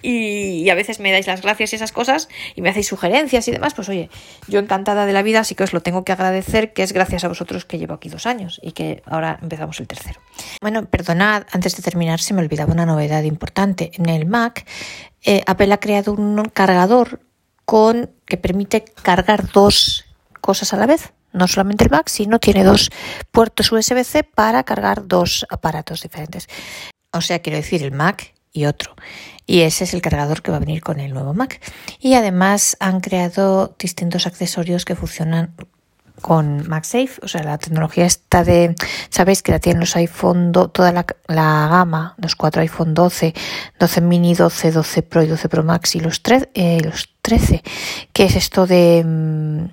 y, 0.00 0.70
a 0.70 0.74
veces 0.74 0.98
me 0.98 1.12
dais 1.12 1.26
las 1.26 1.42
gracias 1.42 1.74
y 1.74 1.76
esas 1.76 1.92
cosas 1.92 2.30
y 2.54 2.62
me 2.62 2.70
hacéis 2.70 2.86
sugerencias 2.86 3.46
y 3.46 3.50
demás, 3.50 3.74
pues 3.74 3.90
oye, 3.90 4.08
yo 4.48 4.60
encantada 4.60 5.04
de 5.04 5.12
la 5.12 5.22
vida, 5.22 5.40
así 5.40 5.54
que 5.54 5.64
os 5.64 5.74
lo 5.74 5.82
tengo 5.82 6.04
que 6.04 6.12
agradecer, 6.12 6.72
que 6.72 6.82
es 6.82 6.94
gracias 6.94 7.22
a 7.24 7.28
vosotros 7.28 7.66
que 7.66 7.78
llevo 7.78 7.92
aquí 7.92 8.08
dos 8.08 8.24
años 8.24 8.58
y 8.62 8.72
que 8.72 9.02
ahora 9.04 9.38
empezamos 9.42 9.78
el 9.80 9.86
tercero. 9.86 10.18
Bueno, 10.62 10.86
perdonad, 10.86 11.44
antes 11.52 11.76
de 11.76 11.82
terminar 11.82 12.18
se 12.20 12.32
me 12.32 12.40
olvidaba 12.40 12.72
una 12.72 12.86
novedad 12.86 13.24
importante. 13.24 13.90
En 13.92 14.08
el 14.08 14.24
Mac 14.24 14.64
eh, 15.24 15.42
Apple 15.46 15.72
ha 15.72 15.80
creado 15.80 16.12
un 16.12 16.44
cargador 16.52 17.20
con 17.64 18.10
que 18.26 18.36
permite 18.36 18.84
cargar 18.84 19.50
dos 19.52 20.04
cosas 20.40 20.72
a 20.72 20.76
la 20.76 20.86
vez. 20.86 21.12
No 21.32 21.46
solamente 21.46 21.84
el 21.84 21.90
Mac, 21.90 22.08
sino 22.08 22.40
tiene 22.40 22.64
dos 22.64 22.90
puertos 23.30 23.70
USB-C 23.70 24.24
para 24.24 24.64
cargar 24.64 25.06
dos 25.06 25.46
aparatos 25.48 26.02
diferentes. 26.02 26.48
O 27.12 27.20
sea, 27.20 27.38
quiero 27.38 27.56
decir 27.56 27.84
el 27.84 27.92
Mac 27.92 28.34
y 28.52 28.66
otro. 28.66 28.96
Y 29.46 29.60
ese 29.60 29.84
es 29.84 29.94
el 29.94 30.02
cargador 30.02 30.42
que 30.42 30.50
va 30.50 30.56
a 30.56 30.60
venir 30.60 30.80
con 30.80 30.98
el 30.98 31.12
nuevo 31.12 31.34
Mac. 31.34 31.60
Y 32.00 32.14
además 32.14 32.76
han 32.80 33.00
creado 33.00 33.76
distintos 33.78 34.26
accesorios 34.26 34.84
que 34.84 34.96
funcionan 34.96 35.54
con 36.20 36.68
MagSafe, 36.68 37.20
o 37.22 37.28
sea, 37.28 37.42
la 37.42 37.58
tecnología 37.58 38.04
está 38.06 38.44
de, 38.44 38.74
sabéis 39.08 39.42
que 39.42 39.52
la 39.52 39.58
tienen 39.58 39.80
los 39.80 39.96
iPhone, 39.96 40.52
toda 40.52 40.92
la, 40.92 41.04
gama, 41.26 42.14
los 42.18 42.36
cuatro 42.36 42.62
iPhone 42.62 42.94
12, 42.94 43.34
12 43.78 44.00
mini, 44.00 44.34
12, 44.34 44.72
12 44.72 45.02
Pro 45.02 45.22
y 45.22 45.26
12 45.26 45.48
Pro 45.48 45.64
Max 45.64 45.94
y 45.96 46.00
los, 46.00 46.20
eh, 46.54 46.80
los 46.84 47.08
13, 47.22 47.62
que 48.12 48.24
es 48.24 48.36
esto 48.36 48.66
de, 48.66 49.02
mm, 49.04 49.64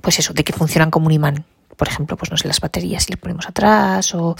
pues 0.00 0.18
eso, 0.18 0.32
de 0.32 0.44
que 0.44 0.52
funcionan 0.52 0.90
como 0.90 1.06
un 1.06 1.12
imán. 1.12 1.44
Por 1.76 1.86
ejemplo, 1.86 2.16
pues 2.16 2.32
no 2.32 2.36
sé, 2.36 2.48
las 2.48 2.60
baterías 2.60 3.04
si 3.04 3.12
le 3.12 3.18
ponemos 3.18 3.48
atrás 3.48 4.12
o, 4.12 4.34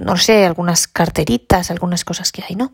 no 0.00 0.16
sé, 0.16 0.46
algunas 0.46 0.88
carteritas, 0.88 1.70
algunas 1.70 2.02
cosas 2.04 2.32
que 2.32 2.42
hay, 2.48 2.56
¿no? 2.56 2.72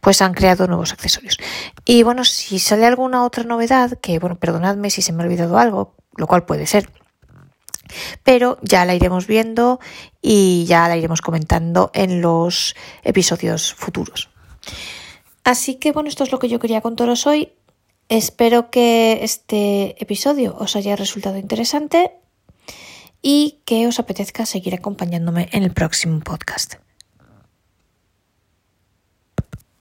Pues 0.00 0.22
han 0.22 0.34
creado 0.34 0.68
nuevos 0.68 0.92
accesorios. 0.92 1.38
Y 1.84 2.04
bueno, 2.04 2.24
si 2.24 2.60
sale 2.60 2.86
alguna 2.86 3.24
otra 3.24 3.42
novedad, 3.42 3.98
que 4.00 4.20
bueno, 4.20 4.36
perdonadme 4.36 4.88
si 4.88 5.02
se 5.02 5.12
me 5.12 5.22
ha 5.22 5.26
olvidado 5.26 5.58
algo, 5.58 5.96
lo 6.16 6.28
cual 6.28 6.44
puede 6.44 6.68
ser, 6.68 6.88
pero 8.22 8.58
ya 8.62 8.84
la 8.84 8.94
iremos 8.94 9.26
viendo 9.26 9.80
y 10.20 10.64
ya 10.66 10.88
la 10.88 10.96
iremos 10.96 11.20
comentando 11.20 11.90
en 11.94 12.20
los 12.20 12.74
episodios 13.02 13.74
futuros. 13.74 14.30
Así 15.44 15.76
que 15.76 15.92
bueno, 15.92 16.08
esto 16.08 16.24
es 16.24 16.32
lo 16.32 16.38
que 16.38 16.48
yo 16.48 16.58
quería 16.58 16.80
contaros 16.80 17.26
hoy. 17.26 17.52
Espero 18.08 18.70
que 18.70 19.20
este 19.22 20.02
episodio 20.02 20.56
os 20.58 20.76
haya 20.76 20.96
resultado 20.96 21.38
interesante 21.38 22.12
y 23.22 23.60
que 23.64 23.86
os 23.86 23.98
apetezca 23.98 24.44
seguir 24.44 24.74
acompañándome 24.74 25.48
en 25.52 25.62
el 25.62 25.72
próximo 25.72 26.20
podcast. 26.20 26.83